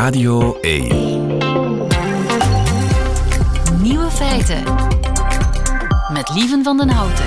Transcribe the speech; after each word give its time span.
Radio 0.00 0.58
1. 0.60 0.88
Nieuwe 3.82 4.10
feiten. 4.10 4.62
Met 6.12 6.30
Lieven 6.34 6.64
van 6.64 6.76
den 6.76 6.88
Houten. 6.88 7.24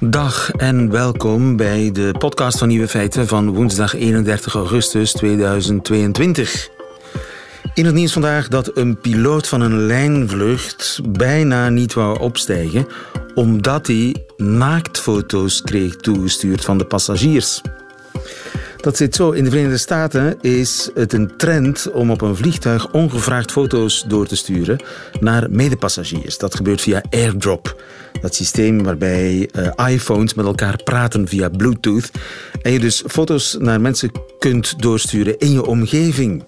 Dag 0.00 0.50
en 0.50 0.90
welkom 0.90 1.56
bij 1.56 1.90
de 1.92 2.14
podcast 2.18 2.58
van 2.58 2.68
Nieuwe 2.68 2.88
Feiten 2.88 3.26
van 3.26 3.54
woensdag 3.54 3.94
31 3.94 4.54
augustus 4.54 5.12
2022. 5.12 6.68
In 7.74 7.84
het 7.84 7.94
nieuws 7.94 8.12
vandaag 8.12 8.48
dat 8.48 8.76
een 8.76 9.00
piloot 9.00 9.48
van 9.48 9.60
een 9.60 9.86
lijnvlucht 9.86 11.00
bijna 11.08 11.68
niet 11.68 11.94
wou 11.94 12.20
opstijgen 12.20 12.86
omdat 13.34 13.86
hij 13.86 14.24
naaktfoto's 14.36 15.62
kreeg 15.62 15.96
toegestuurd 15.96 16.64
van 16.64 16.78
de 16.78 16.84
passagiers. 16.84 17.60
Dat 18.84 18.96
zit 18.96 19.14
zo. 19.14 19.30
In 19.30 19.44
de 19.44 19.50
Verenigde 19.50 19.78
Staten 19.78 20.40
is 20.40 20.90
het 20.94 21.12
een 21.12 21.36
trend 21.36 21.90
om 21.90 22.10
op 22.10 22.20
een 22.20 22.36
vliegtuig 22.36 22.92
ongevraagd 22.92 23.52
foto's 23.52 24.04
door 24.08 24.26
te 24.26 24.36
sturen 24.36 24.82
naar 25.20 25.50
medepassagiers. 25.50 26.38
Dat 26.38 26.54
gebeurt 26.54 26.80
via 26.80 27.02
airdrop. 27.10 27.82
Dat 28.20 28.34
systeem 28.34 28.82
waarbij 28.82 29.48
uh, 29.52 29.90
iPhones 29.90 30.34
met 30.34 30.46
elkaar 30.46 30.82
praten 30.82 31.28
via 31.28 31.48
Bluetooth. 31.48 32.10
En 32.62 32.72
je 32.72 32.78
dus 32.78 33.02
foto's 33.06 33.56
naar 33.58 33.80
mensen 33.80 34.10
kunt 34.38 34.82
doorsturen 34.82 35.38
in 35.38 35.52
je 35.52 35.66
omgeving. 35.66 36.44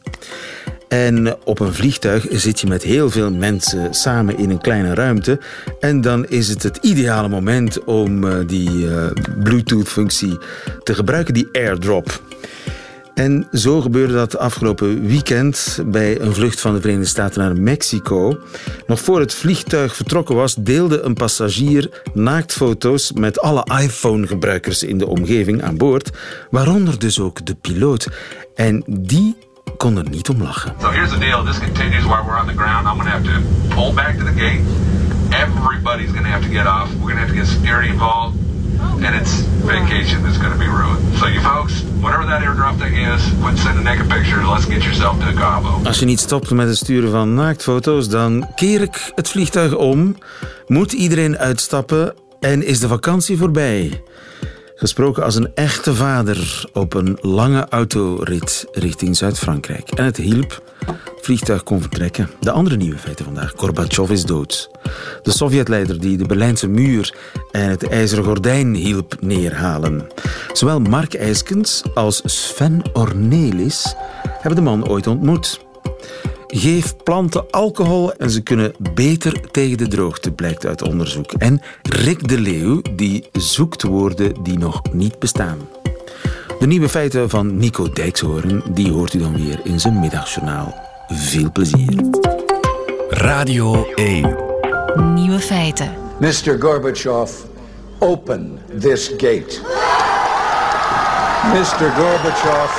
En 0.88 1.36
op 1.44 1.60
een 1.60 1.74
vliegtuig 1.74 2.26
zit 2.30 2.60
je 2.60 2.66
met 2.66 2.82
heel 2.82 3.10
veel 3.10 3.30
mensen 3.30 3.94
samen 3.94 4.38
in 4.38 4.50
een 4.50 4.60
kleine 4.60 4.94
ruimte. 4.94 5.40
En 5.80 6.00
dan 6.00 6.28
is 6.28 6.48
het 6.48 6.62
het 6.62 6.76
ideale 6.76 7.28
moment 7.28 7.84
om 7.84 8.24
uh, 8.24 8.34
die 8.46 8.70
uh, 8.70 9.06
Bluetooth-functie 9.42 10.38
te 10.82 10.94
gebruiken, 10.94 11.34
die 11.34 11.48
airdrop. 11.52 12.20
En 13.16 13.48
zo 13.52 13.80
gebeurde 13.80 14.12
dat 14.12 14.38
afgelopen 14.38 15.06
weekend 15.06 15.78
bij 15.86 16.20
een 16.20 16.34
vlucht 16.34 16.60
van 16.60 16.74
de 16.74 16.80
Verenigde 16.80 17.08
Staten 17.08 17.40
naar 17.40 17.60
Mexico. 17.60 18.38
Nog 18.86 19.00
voor 19.00 19.20
het 19.20 19.34
vliegtuig 19.34 19.96
vertrokken 19.96 20.34
was, 20.34 20.54
deelde 20.54 21.00
een 21.00 21.14
passagier 21.14 22.02
naaktfoto's 22.14 23.12
met 23.12 23.40
alle 23.40 23.66
iPhone-gebruikers 23.80 24.82
in 24.82 24.98
de 24.98 25.06
omgeving 25.06 25.62
aan 25.62 25.76
boord, 25.76 26.10
waaronder 26.50 26.98
dus 26.98 27.20
ook 27.20 27.46
de 27.46 27.54
piloot. 27.54 28.08
En 28.54 28.84
die 28.86 29.36
kon 29.76 29.96
er 29.96 30.08
niet 30.10 30.28
om 30.28 30.42
lachen. 30.42 30.72
So 30.80 30.90
here's 30.90 31.10
the 31.10 31.18
deal. 31.18 31.44
This 31.44 31.58
continues 31.58 32.04
while 32.04 32.24
we're 32.26 32.40
on 32.40 32.46
the 32.46 32.54
ground. 32.54 32.86
I'm 32.86 32.96
going 32.98 33.10
to 33.10 33.16
have 33.16 33.24
to 33.24 33.40
pull 33.74 33.92
back 33.92 34.18
to 34.18 34.24
the 34.24 34.34
gate. 34.34 34.60
Everybody's 35.30 36.12
going 36.12 36.24
to 36.24 36.30
have 36.30 36.42
to 36.42 36.52
get 36.52 36.66
off. 36.66 36.88
We're 36.94 37.14
going 37.14 37.20
to 37.20 37.24
have 37.26 37.34
to 37.34 37.34
get 37.34 37.46
security 37.46 37.88
involved. 37.88 38.34
And 39.04 39.14
it's 39.20 39.32
vacation 39.64 40.22
that's 40.22 40.38
going 40.38 40.52
to 40.52 40.58
be 40.58 40.68
ruined. 40.68 41.18
So 41.18 41.26
you 41.26 41.40
folks, 41.40 41.82
whatever 42.00 42.26
that 42.26 42.42
airdrop 42.42 42.78
thing 42.78 42.94
is, 42.94 43.22
quit 43.42 43.58
sending 43.58 43.84
naked 43.84 44.08
pictures. 44.08 44.46
Let's 44.46 44.66
get 44.66 44.82
yourself 44.82 45.18
to 45.18 45.32
Cabo. 45.32 45.80
Als 45.84 45.98
je 45.98 46.04
niet 46.04 46.20
stopt 46.20 46.50
met 46.50 46.68
het 46.68 46.76
sturen 46.76 47.10
van 47.10 47.34
naaktfoto's, 47.34 48.08
dan 48.08 48.46
keer 48.54 48.80
ik 48.80 49.12
het 49.14 49.28
vliegtuig 49.28 49.74
om. 49.74 50.16
Moet 50.66 50.92
iedereen 50.92 51.38
uitstappen 51.38 52.14
en 52.40 52.66
is 52.66 52.80
de 52.80 52.88
vakantie 52.88 53.36
voorbij. 53.36 54.02
Gesproken 54.78 55.24
als 55.24 55.34
een 55.34 55.54
echte 55.54 55.94
vader 55.94 56.64
op 56.72 56.94
een 56.94 57.18
lange 57.20 57.66
autorit 57.68 58.66
richting 58.72 59.16
Zuid-Frankrijk. 59.16 59.90
En 59.90 60.04
het 60.04 60.16
hielp. 60.16 60.62
Het 60.86 61.24
vliegtuig 61.24 61.62
kon 61.62 61.80
vertrekken. 61.80 62.30
De 62.40 62.50
andere 62.50 62.76
nieuwe 62.76 62.98
feiten 62.98 63.24
vandaag. 63.24 63.52
Gorbachev 63.56 64.10
is 64.10 64.24
dood. 64.24 64.70
De 65.22 65.30
Sovjetleider 65.30 66.00
die 66.00 66.16
de 66.16 66.26
Berlijnse 66.26 66.68
muur 66.68 67.14
en 67.50 67.68
het 67.68 67.88
ijzeren 67.88 68.24
gordijn 68.24 68.74
hielp 68.74 69.16
neerhalen. 69.20 70.06
Zowel 70.52 70.80
Mark 70.80 71.14
Eiskens 71.14 71.82
als 71.94 72.22
Sven 72.24 72.82
Ornelis 72.92 73.94
hebben 74.22 74.54
de 74.54 74.70
man 74.70 74.88
ooit 74.88 75.06
ontmoet. 75.06 75.60
Geef 76.46 76.96
planten 76.96 77.50
alcohol 77.50 78.14
en 78.14 78.30
ze 78.30 78.42
kunnen 78.42 78.74
beter 78.94 79.50
tegen 79.50 79.78
de 79.78 79.88
droogte, 79.88 80.32
blijkt 80.32 80.66
uit 80.66 80.82
onderzoek. 80.82 81.32
En 81.32 81.60
Rick 81.82 82.28
de 82.28 82.40
Leeuw, 82.40 82.82
die 82.96 83.28
zoekt 83.32 83.82
woorden 83.82 84.42
die 84.42 84.58
nog 84.58 84.82
niet 84.92 85.18
bestaan. 85.18 85.58
De 86.58 86.66
nieuwe 86.66 86.88
feiten 86.88 87.30
van 87.30 87.56
Nico 87.56 87.90
Dijkshoorn, 87.90 88.62
die 88.70 88.92
hoort 88.92 89.14
u 89.14 89.18
dan 89.18 89.36
weer 89.36 89.60
in 89.64 89.80
zijn 89.80 90.00
middagjournaal. 90.00 90.74
Veel 91.08 91.52
plezier. 91.52 91.94
Radio 93.08 93.86
1. 93.94 94.36
Nieuwe 95.14 95.38
feiten. 95.38 95.90
Mr. 96.20 96.56
Gorbachev, 96.58 97.30
open 97.98 98.58
this 98.80 99.08
gate. 99.16 99.60
Mr. 101.52 101.90
Gorbachev, 101.96 102.70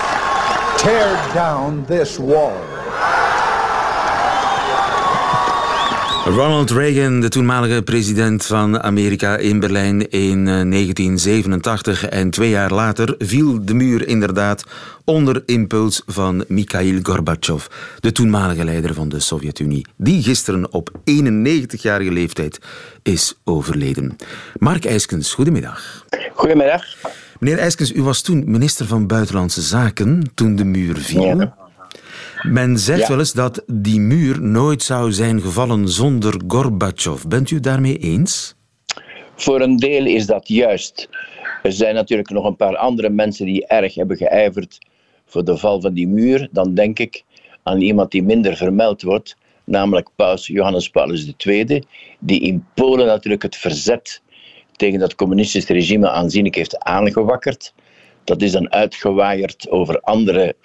tear 0.77 1.33
down 1.33 1.85
this 1.87 2.17
wall. 2.17 2.76
Ronald 6.27 6.71
Reagan, 6.71 7.19
de 7.19 7.29
toenmalige 7.29 7.81
president 7.81 8.45
van 8.45 8.81
Amerika 8.81 9.37
in 9.37 9.59
Berlijn 9.59 10.09
in 10.09 10.45
1987. 10.45 12.05
En 12.09 12.29
twee 12.29 12.49
jaar 12.49 12.73
later 12.73 13.15
viel 13.19 13.65
de 13.65 13.73
muur 13.73 14.07
inderdaad 14.07 14.63
onder 15.05 15.43
impuls 15.45 16.01
van 16.05 16.43
Mikhail 16.47 16.99
Gorbachev, 17.03 17.65
de 17.99 18.11
toenmalige 18.11 18.63
leider 18.63 18.93
van 18.93 19.09
de 19.09 19.19
Sovjet-Unie, 19.19 19.85
die 19.97 20.23
gisteren 20.23 20.73
op 20.73 20.91
91-jarige 20.99 22.11
leeftijd 22.11 22.59
is 23.03 23.39
overleden. 23.43 24.15
Mark 24.57 24.85
IJskens, 24.85 25.33
goedemiddag. 25.33 26.05
Goedemiddag. 26.33 26.83
Meneer 27.39 27.59
IJskens, 27.59 27.93
u 27.93 28.03
was 28.03 28.21
toen 28.21 28.43
minister 28.45 28.85
van 28.85 29.07
Buitenlandse 29.07 29.61
Zaken 29.61 30.31
toen 30.33 30.55
de 30.55 30.65
muur 30.65 30.97
viel. 30.97 31.37
Ja. 31.37 31.66
Men 32.49 32.77
zegt 32.77 32.99
Ja. 32.99 33.07
wel 33.07 33.19
eens 33.19 33.33
dat 33.33 33.63
die 33.67 33.99
muur 33.99 34.41
nooit 34.41 34.83
zou 34.83 35.11
zijn 35.11 35.41
gevallen 35.41 35.89
zonder 35.89 36.41
Gorbachev. 36.47 37.23
Bent 37.23 37.51
u 37.51 37.59
daarmee 37.59 37.97
eens? 37.97 38.55
Voor 39.35 39.61
een 39.61 39.77
deel 39.77 40.05
is 40.05 40.25
dat 40.25 40.47
juist. 40.47 41.09
Er 41.63 41.71
zijn 41.71 41.95
natuurlijk 41.95 42.29
nog 42.29 42.45
een 42.45 42.55
paar 42.55 42.77
andere 42.77 43.09
mensen 43.09 43.45
die 43.45 43.67
erg 43.67 43.95
hebben 43.95 44.17
geijverd 44.17 44.77
voor 45.25 45.43
de 45.45 45.57
val 45.57 45.81
van 45.81 45.93
die 45.93 46.07
muur. 46.07 46.47
Dan 46.51 46.73
denk 46.73 46.99
ik 46.99 47.23
aan 47.63 47.81
iemand 47.81 48.11
die 48.11 48.23
minder 48.23 48.55
vermeld 48.55 49.01
wordt, 49.01 49.37
namelijk 49.63 50.09
Paus 50.15 50.47
Johannes 50.47 50.89
Paulus 50.89 51.33
II, 51.45 51.83
die 52.19 52.39
in 52.41 52.65
Polen 52.73 53.05
natuurlijk 53.05 53.43
het 53.43 53.55
verzet 53.55 54.21
tegen 54.75 54.99
dat 54.99 55.15
communistische 55.15 55.73
regime 55.73 56.09
aanzienlijk 56.09 56.55
heeft 56.55 56.79
aangewakkerd. 56.79 57.73
Dat 58.23 58.41
is 58.41 58.51
dan 58.51 58.71
uitgewaaierd 58.71 59.69
over 59.69 59.99
andere 60.01 60.55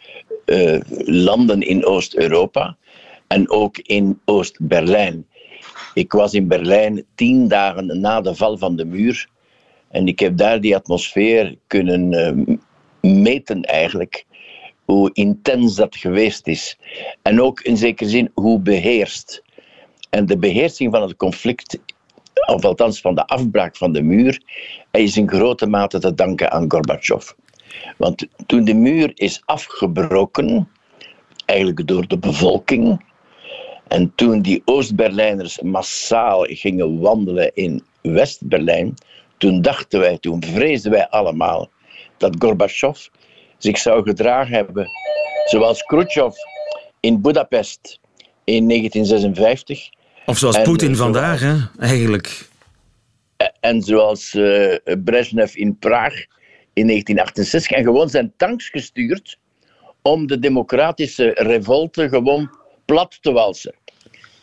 eh, 0.53 0.81
landen 1.07 1.61
in 1.61 1.85
Oost-Europa 1.85 2.77
en 3.27 3.51
ook 3.51 3.79
in 3.79 4.21
Oost-Berlijn. 4.25 5.27
Ik 5.95 6.13
was 6.13 6.35
in 6.35 6.49
Berlijn 6.49 7.05
tien 7.15 7.49
dagen 7.49 8.01
na 8.01 8.21
de 8.21 8.35
val 8.35 8.59
van 8.59 8.77
de 8.77 8.85
muur 8.85 9.29
en 9.93 10.07
ik 10.07 10.19
heb 10.19 10.37
daar 10.37 10.61
die 10.61 10.77
atmosfeer 10.77 11.57
kunnen 11.67 12.13
eh, 12.13 12.57
meten 13.11 13.63
eigenlijk. 13.63 14.25
Hoe 14.85 15.11
intens 15.13 15.75
dat 15.75 15.97
geweest 15.97 16.47
is. 16.47 16.79
En 17.23 17.41
ook 17.41 17.61
in 17.61 17.77
zekere 17.77 18.09
zin 18.11 18.31
hoe 18.35 18.61
beheerst. 18.61 19.43
En 20.11 20.27
de 20.27 20.39
beheersing 20.39 20.93
van 20.93 21.03
het 21.03 21.17
conflict, 21.17 21.79
of 22.47 22.65
althans 22.65 23.01
van 23.01 23.15
de 23.15 23.27
afbraak 23.27 23.77
van 23.77 23.93
de 23.93 24.03
muur, 24.03 24.43
is 24.91 25.17
in 25.17 25.29
grote 25.29 25.67
mate 25.67 25.99
te 25.99 26.15
danken 26.15 26.51
aan 26.51 26.71
Gorbachev. 26.71 27.31
Want 27.97 28.27
toen 28.47 28.65
de 28.65 28.75
muur 28.75 29.13
is 29.15 29.43
afgebroken, 29.45 30.69
eigenlijk 31.47 31.87
door 31.87 32.07
de 32.09 32.19
bevolking, 32.19 33.11
en 33.89 34.13
toen 34.15 34.43
die 34.43 34.63
Oost-Berlijners 34.65 35.61
massaal 35.61 36.47
gingen 36.49 37.01
wandelen 37.01 37.55
in 37.55 37.85
West-Berlijn, 38.03 38.95
toen 39.39 39.63
dachten 39.63 40.01
wij, 40.01 40.19
toen 40.19 40.43
vreesden 40.45 40.91
wij 40.91 41.09
allemaal 41.09 41.71
dat 42.17 42.35
Gorbachev 42.39 43.07
zich 43.59 43.79
zou 43.79 44.03
gedragen 44.03 44.55
hebben 44.55 44.89
zoals 45.45 45.83
Khrushchev 45.83 46.35
in 47.01 47.21
Budapest 47.21 48.01
in 48.45 48.69
1956 48.69 49.91
Of 50.27 50.39
zoals 50.39 50.57
En, 50.57 50.63
Poetin 50.63 50.97
vandaag, 50.97 51.41
hè? 51.41 51.57
eigenlijk. 51.79 52.49
en 53.61 53.83
zoals 53.83 54.35
eh 54.35 54.77
Brezhnev 55.05 55.55
in 55.55 55.79
Praag 55.79 56.15
in 56.73 56.87
1968 56.87 57.77
en 57.77 57.85
gewoon 57.85 58.09
zijn 58.09 58.33
tanks 58.37 58.69
gestuurd 58.69 59.39
om 60.03 60.27
de 60.27 60.39
democratische 60.39 61.31
revolte 61.35 62.09
gewoon 62.09 62.51
plat 62.85 63.19
te 63.23 63.33
walsen. 63.33 63.75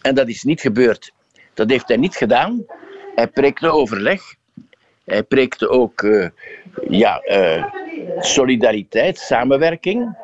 En 0.01 0.15
dat 0.15 0.27
is 0.27 0.43
niet 0.43 0.61
gebeurd. 0.61 1.11
Dat 1.53 1.69
heeft 1.69 1.87
hij 1.87 1.97
niet 1.97 2.15
gedaan. 2.15 2.65
Hij 3.15 3.27
preekte 3.27 3.71
overleg. 3.71 4.21
Hij 5.05 5.23
preekte 5.23 5.69
ook 5.69 6.03
eh, 6.03 6.27
ja, 6.89 7.19
eh, 7.19 7.63
solidariteit, 8.19 9.17
samenwerking. 9.17 10.17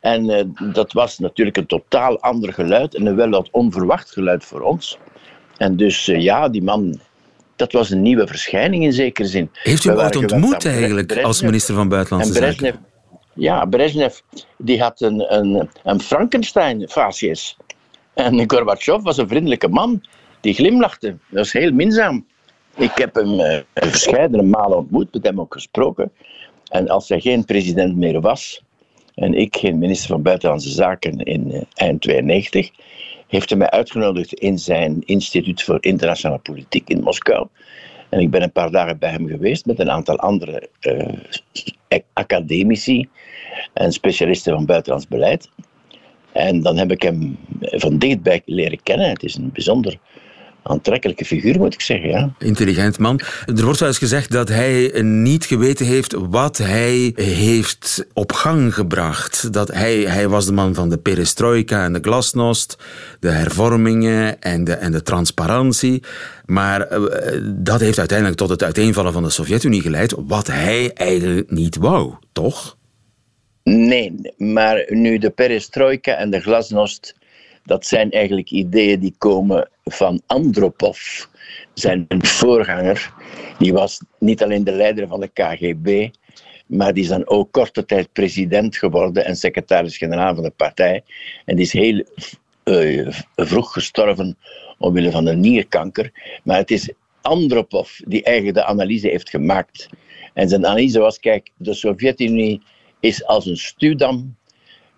En 0.00 0.30
eh, 0.30 0.44
dat 0.72 0.92
was 0.92 1.18
natuurlijk 1.18 1.56
een 1.56 1.66
totaal 1.66 2.20
ander 2.20 2.52
geluid 2.52 2.94
en 2.94 3.06
een 3.06 3.16
wel 3.16 3.30
wat 3.30 3.48
onverwacht 3.50 4.10
geluid 4.10 4.44
voor 4.44 4.60
ons. 4.60 4.98
En 5.56 5.76
dus 5.76 6.04
ja, 6.06 6.48
die 6.48 6.62
man, 6.62 7.00
dat 7.56 7.72
was 7.72 7.90
een 7.90 8.02
nieuwe 8.02 8.26
verschijning 8.26 8.84
in 8.84 8.92
zekere 8.92 9.28
zin. 9.28 9.50
Heeft 9.52 9.84
u 9.84 9.90
hem 9.90 9.98
ooit 9.98 10.16
ontmoet 10.16 10.66
eigenlijk 10.66 11.22
als 11.22 11.42
minister 11.42 11.74
van 11.74 11.88
Buitenlandse 11.88 12.40
En 12.40 12.52
Zaken? 12.54 12.84
Ja, 13.34 13.64
Brezhnev 13.64 14.18
die 14.58 14.82
had 14.82 15.00
een, 15.00 15.34
een, 15.34 15.70
een 15.84 16.00
Frankenstein-facies. 16.00 17.56
En 18.14 18.50
Gorbachev 18.50 19.02
was 19.02 19.16
een 19.16 19.28
vriendelijke 19.28 19.68
man. 19.68 20.02
Die 20.40 20.54
glimlachte. 20.54 21.06
Dat 21.06 21.18
was 21.38 21.52
heel 21.52 21.72
minzaam. 21.72 22.26
Ik 22.76 22.90
heb 22.94 23.14
hem 23.14 23.40
uh, 23.40 23.58
verschillende 23.74 24.42
malen 24.42 24.78
ontmoet, 24.78 25.12
met 25.12 25.24
hem 25.24 25.40
ook 25.40 25.52
gesproken. 25.52 26.12
En 26.68 26.88
als 26.88 27.08
hij 27.08 27.20
geen 27.20 27.44
president 27.44 27.96
meer 27.96 28.20
was, 28.20 28.62
en 29.14 29.34
ik 29.34 29.56
geen 29.56 29.78
minister 29.78 30.08
van 30.08 30.22
Buitenlandse 30.22 30.70
Zaken 30.70 31.18
in 31.18 31.50
uh, 31.50 31.62
eind 31.74 32.00
92, 32.00 32.70
heeft 33.34 33.48
hij 33.48 33.58
mij 33.58 33.70
uitgenodigd 33.70 34.32
in 34.32 34.58
zijn 34.58 35.02
instituut 35.04 35.62
voor 35.62 35.78
internationale 35.80 36.40
politiek 36.40 36.88
in 36.88 37.00
Moskou. 37.00 37.48
En 38.08 38.20
ik 38.20 38.30
ben 38.30 38.42
een 38.42 38.52
paar 38.52 38.70
dagen 38.70 38.98
bij 38.98 39.10
hem 39.10 39.26
geweest 39.26 39.66
met 39.66 39.78
een 39.78 39.90
aantal 39.90 40.18
andere 40.18 40.68
uh, 40.80 41.98
academici 42.12 43.08
en 43.72 43.92
specialisten 43.92 44.52
van 44.54 44.66
buitenlands 44.66 45.08
beleid. 45.08 45.48
En 46.32 46.62
dan 46.62 46.76
heb 46.76 46.90
ik 46.90 47.02
hem 47.02 47.38
van 47.60 47.98
dichtbij 47.98 48.42
leren 48.44 48.82
kennen. 48.82 49.08
Het 49.08 49.22
is 49.22 49.34
een 49.34 49.52
bijzonder 49.52 49.98
aantrekkelijke 50.64 51.24
figuur, 51.24 51.58
moet 51.58 51.74
ik 51.74 51.80
zeggen. 51.80 52.08
Ja. 52.08 52.34
Intelligent 52.38 52.98
man. 52.98 53.20
Er 53.46 53.64
wordt 53.64 53.80
wel 53.80 53.88
eens 53.88 53.98
gezegd 53.98 54.30
dat 54.30 54.48
hij 54.48 55.02
niet 55.02 55.44
geweten 55.44 55.86
heeft 55.86 56.12
wat 56.12 56.58
hij 56.58 57.12
heeft 57.14 58.06
op 58.12 58.32
gang 58.32 58.74
gebracht. 58.74 59.52
Dat 59.52 59.72
hij, 59.72 59.96
hij 59.96 60.28
was 60.28 60.46
de 60.46 60.52
man 60.52 60.74
van 60.74 60.88
de 60.88 60.98
perestroika 60.98 61.84
en 61.84 61.92
de 61.92 61.98
glasnost, 62.02 62.78
de 63.20 63.30
hervormingen 63.30 64.40
en 64.40 64.64
de, 64.64 64.72
en 64.72 64.92
de 64.92 65.02
transparantie. 65.02 66.02
Maar 66.44 66.80
eh, 66.80 67.40
dat 67.44 67.80
heeft 67.80 67.98
uiteindelijk 67.98 68.38
tot 68.38 68.48
het 68.48 68.62
uiteenvallen 68.62 69.12
van 69.12 69.22
de 69.22 69.30
Sovjet-Unie 69.30 69.82
geleid, 69.82 70.14
wat 70.26 70.46
hij 70.46 70.90
eigenlijk 70.92 71.50
niet 71.50 71.76
wou, 71.76 72.14
toch? 72.32 72.76
Nee, 73.62 74.32
maar 74.36 74.84
nu 74.88 75.18
de 75.18 75.30
perestroika 75.30 76.14
en 76.16 76.30
de 76.30 76.40
glasnost 76.40 77.14
dat 77.64 77.86
zijn 77.86 78.10
eigenlijk 78.10 78.50
ideeën 78.50 79.00
die 79.00 79.14
komen 79.18 79.68
van 79.84 80.22
Andropov, 80.26 81.24
zijn 81.74 82.06
voorganger. 82.18 83.12
Die 83.58 83.72
was 83.72 84.00
niet 84.18 84.42
alleen 84.42 84.64
de 84.64 84.72
leider 84.72 85.08
van 85.08 85.20
de 85.20 85.28
KGB, 85.28 86.08
maar 86.66 86.92
die 86.92 87.02
is 87.02 87.08
dan 87.08 87.28
ook 87.28 87.52
korte 87.52 87.84
tijd 87.84 88.12
president 88.12 88.76
geworden 88.76 89.24
en 89.24 89.36
secretaris-generaal 89.36 90.34
van 90.34 90.44
de 90.44 90.50
partij. 90.50 91.02
En 91.44 91.56
die 91.56 91.64
is 91.64 91.72
heel 91.72 92.04
uh, 92.64 93.08
vroeg 93.36 93.72
gestorven 93.72 94.36
omwille 94.78 95.10
van 95.10 95.26
een 95.26 95.40
nierkanker. 95.40 96.12
Maar 96.42 96.56
het 96.56 96.70
is 96.70 96.92
Andropov 97.20 97.98
die 98.06 98.22
eigenlijk 98.22 98.56
de 98.56 98.64
analyse 98.64 99.08
heeft 99.08 99.30
gemaakt. 99.30 99.88
En 100.32 100.48
zijn 100.48 100.66
analyse 100.66 100.98
was: 100.98 101.20
kijk, 101.20 101.50
de 101.56 101.74
Sovjet-Unie 101.74 102.62
is 103.00 103.24
als 103.24 103.46
een 103.46 103.56
stuwdam 103.56 104.36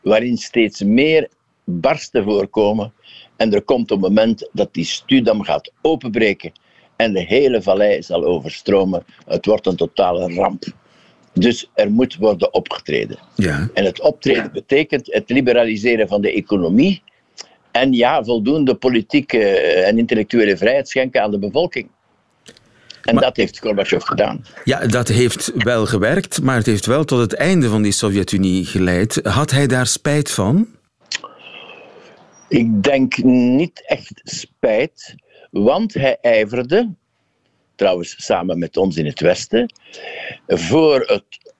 waarin 0.02 0.36
steeds 0.36 0.82
meer 0.82 1.28
barsten 1.66 2.24
voorkomen. 2.24 2.92
En 3.36 3.54
er 3.54 3.62
komt 3.62 3.90
een 3.90 3.98
moment 3.98 4.48
dat 4.52 4.74
die 4.74 4.84
stuwdam 4.84 5.42
gaat 5.42 5.72
openbreken 5.82 6.52
en 6.96 7.12
de 7.12 7.24
hele 7.24 7.62
vallei 7.62 8.02
zal 8.02 8.24
overstromen. 8.24 9.04
Het 9.26 9.46
wordt 9.46 9.66
een 9.66 9.76
totale 9.76 10.34
ramp. 10.34 10.64
Dus 11.32 11.70
er 11.74 11.90
moet 11.90 12.16
worden 12.16 12.54
opgetreden. 12.54 13.18
Ja. 13.34 13.68
En 13.74 13.84
het 13.84 14.00
optreden 14.00 14.52
betekent 14.52 15.12
het 15.12 15.30
liberaliseren 15.30 16.08
van 16.08 16.20
de 16.20 16.32
economie 16.32 17.02
en 17.70 17.92
ja, 17.92 18.24
voldoende 18.24 18.74
politieke 18.74 19.38
en 19.58 19.98
intellectuele 19.98 20.56
vrijheid 20.56 20.88
schenken 20.88 21.22
aan 21.22 21.30
de 21.30 21.38
bevolking. 21.38 21.88
En 23.02 23.16
dat 23.16 23.36
heeft 23.36 23.58
Gorbachev 23.58 24.04
gedaan. 24.04 24.44
Ja, 24.64 24.86
dat 24.86 25.08
heeft 25.08 25.52
wel 25.54 25.86
gewerkt, 25.86 26.42
maar 26.42 26.56
het 26.56 26.66
heeft 26.66 26.86
wel 26.86 27.04
tot 27.04 27.19
het 27.19 27.34
einde 27.34 27.69
van 27.69 27.82
die 27.82 27.92
Sovjet-Unie 27.92 28.64
geleid. 28.64 29.20
Had 29.22 29.50
hij 29.50 29.66
daar 29.66 29.86
spijt 29.86 30.30
van? 30.30 30.69
Ik 32.48 32.82
denk 32.82 33.16
niet 33.22 33.82
echt 33.87 34.20
spijt, 34.25 35.14
want 35.50 35.94
hij 35.94 36.19
ijverde, 36.20 36.94
trouwens 37.75 38.25
samen 38.25 38.58
met 38.58 38.76
ons 38.76 38.96
in 38.96 39.06
het 39.06 39.20
Westen, 39.20 39.72
voor 40.46 41.00
het 41.00 41.54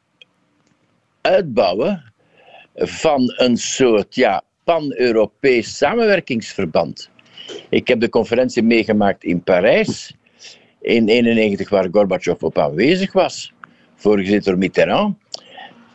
uitbouwen 1.21 2.13
van 2.75 3.35
een 3.37 3.57
soort 3.57 4.15
ja, 4.15 4.43
pan-Europees 4.65 5.77
samenwerkingsverband. 5.77 7.11
Ik 7.69 7.89
heb 7.89 8.01
de 8.01 8.09
conferentie 8.09 8.63
meegemaakt 8.63 9.25
in 9.25 9.43
Parijs 9.43 10.15
in 10.81 11.07
1991, 11.07 11.69
waar 11.69 11.89
Gorbachev 11.91 12.43
op 12.43 12.59
aanwezig 12.59 13.13
was, 13.13 13.53
voorgezeten 13.95 14.45
door 14.45 14.59
Mitterrand. 14.59 15.17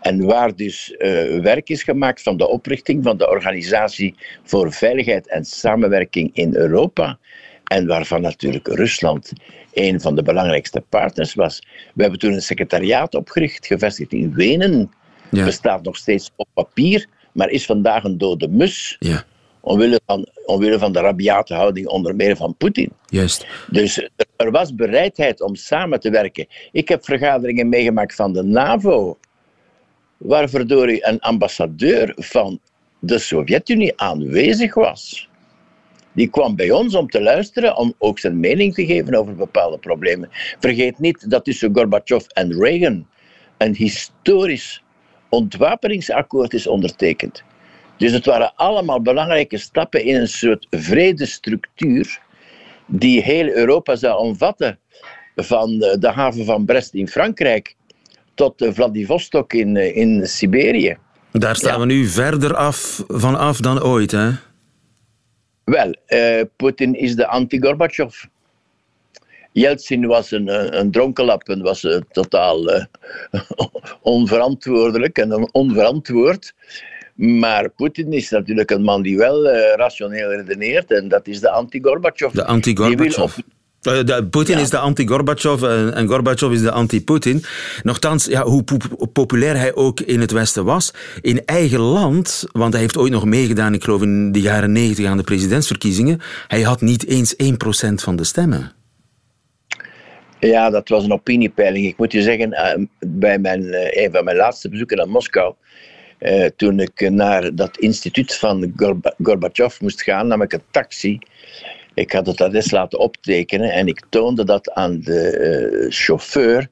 En 0.02 0.26
waar 0.26 0.56
dus 0.56 0.96
uh, 0.98 1.42
werk 1.42 1.70
is 1.70 1.84
gemaakt 1.84 2.22
van 2.22 2.38
de 2.38 2.48
oprichting 2.48 3.04
van 3.04 3.18
de 3.18 3.30
Organisatie 3.30 4.16
voor 4.44 4.74
Veiligheid 4.74 5.28
en 5.28 5.46
Samenwerking 5.46 6.30
in 6.34 6.56
Europa. 6.56 7.18
En 7.64 7.88
waarvan 7.88 8.22
natuurlijk 8.22 8.68
Rusland 8.68 9.34
een 9.74 10.02
van 10.02 10.16
de 10.16 10.24
belangrijkste 10.24 10.84
partners 10.90 11.34
was. 11.34 11.62
We 11.94 12.02
hebben 12.02 12.20
toen 12.20 12.34
een 12.34 12.42
secretariaat 12.42 13.16
opgericht, 13.16 13.66
gevestigd 13.66 14.14
in 14.14 14.34
Wenen. 14.34 14.92
Ja. 15.30 15.46
Bestaat 15.46 15.84
nog 15.84 15.98
steeds 15.98 16.32
op 16.36 16.48
papier, 16.54 17.08
maar 17.32 17.50
is 17.50 17.66
vandaag 17.66 18.04
een 18.04 18.18
dode 18.18 18.48
mus. 18.48 18.96
Ja. 19.00 19.24
Omwille 19.60 20.02
van, 20.06 20.28
omwille 20.46 20.80
van 20.80 20.92
de 20.92 21.00
rabiate 21.00 21.54
houding 21.54 21.88
onder 21.88 22.16
meer 22.16 22.36
van 22.36 22.56
Poetin. 22.58 22.92
Juist. 23.06 23.48
Dus 23.70 24.10
er 24.36 24.52
was 24.52 24.76
bereidheid 24.76 25.42
om 25.42 25.56
samen 25.56 26.00
te 26.00 26.10
werken. 26.10 26.48
Ik 26.72 26.88
heb 26.88 27.06
vergaderingen 27.06 27.70
meegemaakt 27.70 28.16
van 28.16 28.34
de 28.34 28.44
NAVO 28.44 29.18
waar 30.22 30.50
verdorie 30.50 31.08
een 31.08 31.20
ambassadeur 31.20 32.14
van 32.16 32.60
de 33.00 33.20
Sovjet-Unie 33.20 33.94
aanwezig 33.96 34.74
was. 34.74 35.30
Die 36.14 36.28
kwam 36.28 36.56
bij 36.56 36.72
ons 36.72 36.96
om 36.96 37.10
te 37.10 37.22
luisteren, 37.22 37.78
om 37.78 37.94
ook 37.98 38.20
zijn 38.20 38.40
mening 38.40 38.74
te 38.74 38.86
geven 38.86 39.16
over 39.16 39.36
bepaalde 39.36 39.78
problemen. 39.78 40.30
Vergeet 40.60 41.00
niet 41.00 41.30
dat 41.30 41.46
tussen 41.46 41.70
Gorbachev 41.74 42.26
en 42.26 42.60
Reagan 42.60 43.08
een 43.58 43.76
historisch 43.76 44.84
ontwapeningsakkoord 45.30 46.54
is 46.54 46.68
ondertekend. 46.68 47.44
Dus 47.98 48.12
het 48.12 48.26
waren 48.26 48.56
allemaal 48.56 49.02
belangrijke 49.02 49.58
stappen 49.58 50.04
in 50.04 50.16
een 50.16 50.28
soort 50.28 50.68
vredestructuur 50.70 52.22
die 52.86 53.22
heel 53.22 53.48
Europa 53.48 53.96
zou 53.96 54.20
omvatten. 54.20 54.80
Van 55.36 55.78
de 55.78 56.12
haven 56.14 56.46
van 56.46 56.66
Brest 56.66 56.94
in 56.94 57.08
Frankrijk 57.08 57.76
tot 58.34 58.68
Vladivostok 58.74 59.54
in, 59.54 59.78
eh, 59.78 59.96
in 59.96 60.28
Siberië. 60.28 60.98
Daar 61.32 61.56
staan 61.56 61.80
we 61.80 61.86
nu 61.86 62.06
verder 62.06 62.56
af 62.56 63.04
vanaf 63.08 63.58
dan 63.58 63.84
ooit, 63.84 64.12
hè? 64.12 64.30
Wel, 65.64 65.96
uh, 66.08 66.42
Poetin 66.56 66.96
is 66.96 67.16
de 67.16 67.28
anti-Gorbachev. 67.28 68.24
Yeltsin 69.52 70.06
was 70.06 70.32
een, 70.32 70.78
een 70.80 70.92
dronkenlap 70.92 71.50
en 71.50 71.62
was 71.62 71.84
uh, 71.84 71.98
totaal 72.12 72.74
uh, 72.74 72.84
onverantwoordelijk 74.02 75.18
en 75.18 75.54
onverantwoord. 75.54 76.54
Maar 77.16 77.70
Poetin 77.70 78.14
is 78.14 78.30
natuurlijk 78.30 78.72
een 78.72 78.84
man 78.84 79.02
die 79.02 79.18
wel 79.18 79.50
rationeel 79.76 80.32
redeneert 80.32 80.92
en 80.92 81.08
dat 81.08 81.28
is 81.28 81.40
de 81.40 81.50
anti-Gorbachev. 81.50 82.34
De 82.34 82.46
anti-Gorbachev. 82.46 83.38
Uh, 83.88 84.18
Poetin 84.30 84.58
is 84.58 84.70
de 84.70 84.78
anti-Gorbachev 84.78 85.62
en, 85.62 85.94
en 85.94 86.08
Gorbachev 86.08 86.52
is 86.52 86.62
de 86.62 86.72
anti-Poetin. 86.72 87.44
Nochtans, 87.84 88.26
ja, 88.26 88.44
hoe 88.44 88.64
populair 89.14 89.58
hij 89.58 89.76
ook 89.76 90.00
in 90.00 90.20
het 90.20 90.32
Westen 90.32 90.66
was, 90.66 90.94
in 91.22 91.46
eigen 91.46 91.80
land, 91.80 92.46
want 92.52 92.74
hij 92.74 92.82
heeft 92.82 92.98
ooit 92.98 93.12
nog 93.12 93.26
meegedaan, 93.26 93.74
ik 93.74 93.84
geloof 93.84 94.02
in 94.02 94.32
de 94.32 94.42
jaren 94.42 94.72
negentig 94.72 95.06
aan 95.06 95.18
de 95.18 95.24
presidentsverkiezingen, 95.24 96.20
hij 96.48 96.62
had 96.62 96.82
niet 96.82 97.08
eens 97.08 97.36
1% 97.36 97.94
van 97.94 98.16
de 98.16 98.24
stemmen. 98.24 98.72
Ja, 100.40 100.70
dat 100.70 100.90
was 100.90 101.04
een 101.04 101.14
opiniepeiling. 101.14 101.86
Ik 101.86 101.98
moet 101.98 102.12
je 102.12 102.22
zeggen, 102.22 102.50
uh, 102.50 102.86
bij 103.00 103.40
mijn, 103.40 103.64
een 103.74 104.12
van 104.12 104.24
mijn 104.24 104.38
laatste 104.38 104.70
bezoeken 104.70 105.02
aan 105.02 105.10
Moskou, 105.10 105.54
toen 106.56 106.80
ik 106.80 107.10
naar 107.10 107.56
dat 107.56 107.78
instituut 107.78 108.36
van 108.36 108.74
Gorbachev 109.24 109.80
moest 109.80 110.02
gaan, 110.02 110.28
nam 110.28 110.42
ik 110.42 110.54
een 110.54 110.64
taxi 110.72 111.20
ik 111.94 112.12
had 112.12 112.26
het 112.26 112.42
adres 112.42 112.72
laten 112.72 113.00
optekenen 113.00 113.72
en 113.72 113.88
ik 113.88 114.06
toonde 114.10 114.44
dat 114.46 114.72
aan 114.72 115.00
de 115.00 115.38
uh, 115.84 115.92
chauffeur. 115.92 116.70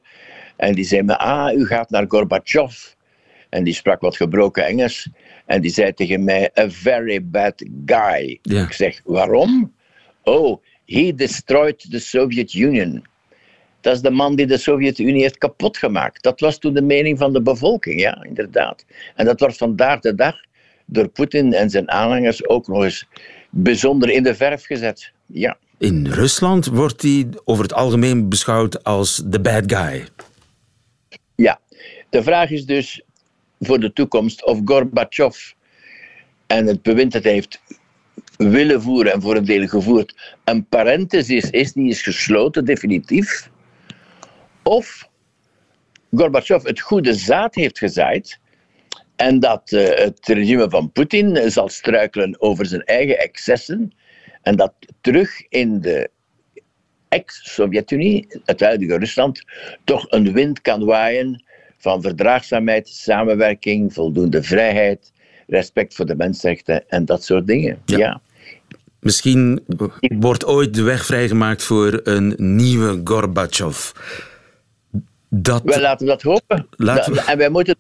En 0.55 0.73
die 0.73 0.85
zei 0.85 1.03
me, 1.03 1.17
ah, 1.17 1.57
u 1.57 1.65
gaat 1.65 1.89
naar 1.89 2.05
Gorbachev. 2.07 2.93
En 3.49 3.63
die 3.63 3.73
sprak 3.73 4.01
wat 4.01 4.15
gebroken 4.15 4.65
Engels. 4.65 5.09
En 5.45 5.61
die 5.61 5.71
zei 5.71 5.93
tegen 5.93 6.23
mij, 6.23 6.51
a 6.59 6.69
very 6.69 7.25
bad 7.25 7.65
guy. 7.85 8.39
Ja. 8.41 8.63
Ik 8.63 8.71
zeg, 8.71 9.01
waarom? 9.03 9.73
Oh, 10.23 10.63
he 10.85 11.13
destroyed 11.15 11.91
the 11.91 11.99
Soviet 11.99 12.53
Union. 12.53 13.03
Dat 13.81 13.95
is 13.95 14.01
de 14.01 14.09
man 14.09 14.35
die 14.35 14.47
de 14.47 14.57
Sovjet-Unie 14.57 15.21
heeft 15.21 15.38
kapot 15.38 15.77
gemaakt. 15.77 16.23
Dat 16.23 16.39
was 16.39 16.57
toen 16.57 16.73
de 16.73 16.81
mening 16.81 17.17
van 17.17 17.33
de 17.33 17.41
bevolking, 17.41 17.99
ja, 17.99 18.23
inderdaad. 18.23 18.85
En 19.15 19.25
dat 19.25 19.39
wordt 19.39 19.57
vandaag 19.57 19.99
de 19.99 20.15
dag 20.15 20.35
door 20.85 21.07
Poetin 21.07 21.53
en 21.53 21.69
zijn 21.69 21.91
aanhangers 21.91 22.47
ook 22.47 22.67
nog 22.67 22.83
eens 22.83 23.07
bijzonder 23.49 24.09
in 24.09 24.23
de 24.23 24.35
verf 24.35 24.65
gezet. 24.65 25.11
Ja. 25.25 25.57
In 25.77 26.07
Rusland 26.07 26.65
wordt 26.65 27.01
hij 27.01 27.27
over 27.45 27.63
het 27.63 27.73
algemeen 27.73 28.29
beschouwd 28.29 28.83
als 28.83 29.21
de 29.25 29.39
bad 29.39 29.63
guy. 29.73 30.07
Ja, 31.35 31.59
de 32.09 32.23
vraag 32.23 32.49
is 32.49 32.65
dus 32.65 33.01
voor 33.59 33.79
de 33.79 33.93
toekomst 33.93 34.45
of 34.45 34.59
Gorbachev 34.65 35.51
en 36.47 36.65
het 36.65 36.81
bewind 36.81 37.11
dat 37.11 37.23
hij 37.23 37.31
heeft 37.31 37.61
willen 38.37 38.81
voeren 38.81 39.13
en 39.13 39.21
voor 39.21 39.35
een 39.35 39.45
deel 39.45 39.67
gevoerd, 39.67 40.35
een 40.43 40.65
parenthesis 40.65 41.49
is 41.49 41.73
die 41.73 41.89
is 41.89 42.01
gesloten, 42.01 42.65
definitief. 42.65 43.49
Of 44.63 45.09
Gorbachev 46.11 46.63
het 46.63 46.79
goede 46.79 47.13
zaad 47.13 47.55
heeft 47.55 47.77
gezaaid 47.77 48.39
en 49.19 49.39
dat 49.39 49.71
uh, 49.71 49.88
het 49.88 50.27
regime 50.27 50.69
van 50.69 50.91
Poetin 50.91 51.51
zal 51.51 51.69
struikelen 51.69 52.41
over 52.41 52.65
zijn 52.65 52.83
eigen 52.83 53.19
excessen 53.19 53.91
en 54.41 54.55
dat 54.55 54.73
terug 55.01 55.47
in 55.49 55.81
de 55.81 56.09
ex-Sovjet-Unie, 57.09 58.27
het 58.45 58.59
huidige 58.59 58.97
Rusland, 58.97 59.43
toch 59.83 60.05
een 60.09 60.33
wind 60.33 60.61
kan 60.61 60.85
waaien 60.85 61.43
van 61.77 62.01
verdraagzaamheid, 62.01 62.88
samenwerking, 62.88 63.93
voldoende 63.93 64.43
vrijheid, 64.43 65.11
respect 65.47 65.95
voor 65.95 66.05
de 66.05 66.15
mensenrechten 66.15 66.89
en 66.89 67.05
dat 67.05 67.23
soort 67.23 67.47
dingen. 67.47 67.81
Ja. 67.85 68.21
Misschien 68.99 69.63
wordt 69.99 70.45
ooit 70.45 70.73
de 70.73 70.83
weg 70.83 71.05
vrijgemaakt 71.05 71.63
voor 71.63 71.99
een 72.03 72.33
nieuwe 72.38 73.01
Gorbachev. 73.03 73.91
Dat... 75.29 75.61
Wij 75.63 75.81
laten 75.81 76.05
dat 76.05 76.21
hopen. 76.21 76.67
Laten 76.69 77.13
we... 77.13 77.21
En 77.21 77.38
wij 77.38 77.49
moeten 77.49 77.75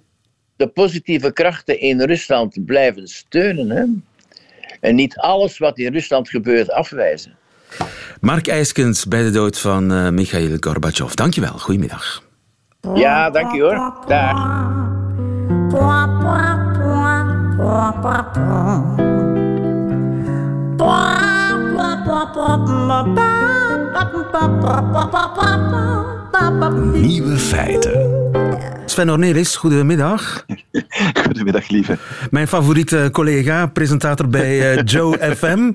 de 0.59 0.67
positieve 0.67 1.33
krachten 1.33 1.79
in 1.79 2.01
Rusland 2.01 2.65
blijven 2.65 3.07
steunen. 3.07 3.69
Hè? 3.69 3.85
En 4.79 4.95
niet 4.95 5.17
alles 5.17 5.57
wat 5.57 5.77
in 5.77 5.93
Rusland 5.93 6.29
gebeurt 6.29 6.71
afwijzen. 6.71 7.35
Mark 8.21 8.47
IJskens 8.47 9.05
bij 9.05 9.23
de 9.23 9.31
dood 9.31 9.59
van 9.59 9.91
uh, 9.91 10.09
Mikhail 10.09 10.57
Gorbachev. 10.59 11.13
Dankjewel, 11.13 11.57
goedemiddag. 11.57 12.23
Ja, 12.95 13.29
dank 13.29 13.55
je 13.55 13.61
hoor. 13.61 13.93
Dag. 14.07 14.67
Nieuwe 26.93 27.37
feiten. 27.37 28.78
Sven 28.99 29.11
Ornelis, 29.11 29.55
goedemiddag. 29.55 30.45
Goedemiddag, 31.25 31.69
lieve. 31.69 31.97
Mijn 32.31 32.47
favoriete 32.47 33.09
collega, 33.11 33.67
presentator 33.67 34.27
bij 34.27 34.77
uh, 34.77 34.81
Joe 34.93 35.35
FM. 35.35 35.71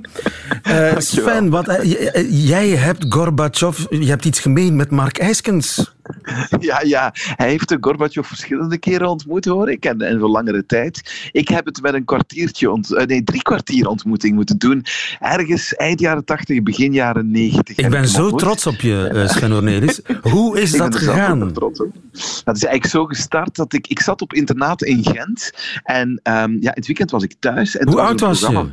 Uh, 0.68 0.92
Sven, 0.98 1.50
wat, 1.50 1.68
uh, 1.68 2.46
jij 2.46 2.68
hebt 2.68 3.04
Gorbachev, 3.08 3.78
je 3.90 4.06
hebt 4.06 4.24
iets 4.24 4.40
gemeen 4.40 4.76
met 4.76 4.90
Mark 4.90 5.18
IJskens. 5.18 5.94
Ja, 6.60 6.80
ja, 6.82 7.12
hij 7.14 7.48
heeft 7.48 7.68
de 7.68 7.76
Gorbachev 7.80 8.26
verschillende 8.26 8.78
keren 8.78 9.08
ontmoet, 9.08 9.44
hoor 9.44 9.70
ik, 9.70 9.84
en, 9.84 10.00
en 10.00 10.18
voor 10.18 10.28
langere 10.28 10.66
tijd. 10.66 11.28
Ik 11.32 11.48
heb 11.48 11.64
het 11.64 11.82
met 11.82 11.94
een 11.94 12.04
kwartiertje, 12.04 12.70
ont, 12.70 13.06
nee, 13.06 13.24
drie 13.24 13.42
kwartier 13.42 13.86
ontmoeting 13.88 14.34
moeten 14.34 14.58
doen. 14.58 14.84
Ergens 15.20 15.74
eind 15.74 16.00
jaren 16.00 16.24
80, 16.24 16.62
begin 16.62 16.92
jaren 16.92 17.30
90. 17.30 17.76
Ik 17.76 17.90
ben 17.90 18.08
zo 18.08 18.30
trots 18.30 18.66
op 18.66 18.80
je, 18.80 19.24
Sven 19.28 19.52
Ornelis. 19.52 20.00
Hoe 20.22 20.60
is 20.60 20.70
dat 20.70 20.96
gegaan? 20.96 21.52
Trots 21.52 21.80
op. 21.80 21.92
Dat 22.44 22.56
is 22.56 22.64
eigenlijk 22.64 22.86
zo 22.86 23.04
gestart 23.04 23.56
dat 23.56 23.72
ik, 23.72 23.86
ik 23.86 24.00
zat 24.00 24.22
op 24.22 24.32
internaat 24.32 24.82
in 24.82 25.04
Gent 25.04 25.52
en 25.82 26.20
um, 26.22 26.56
ja, 26.60 26.70
het 26.74 26.86
weekend 26.86 27.10
was 27.10 27.22
ik 27.22 27.34
thuis. 27.38 27.76
En 27.76 27.88
Hoe 27.88 28.00
oud 28.00 28.20
was 28.20 28.40
je? 28.40 28.72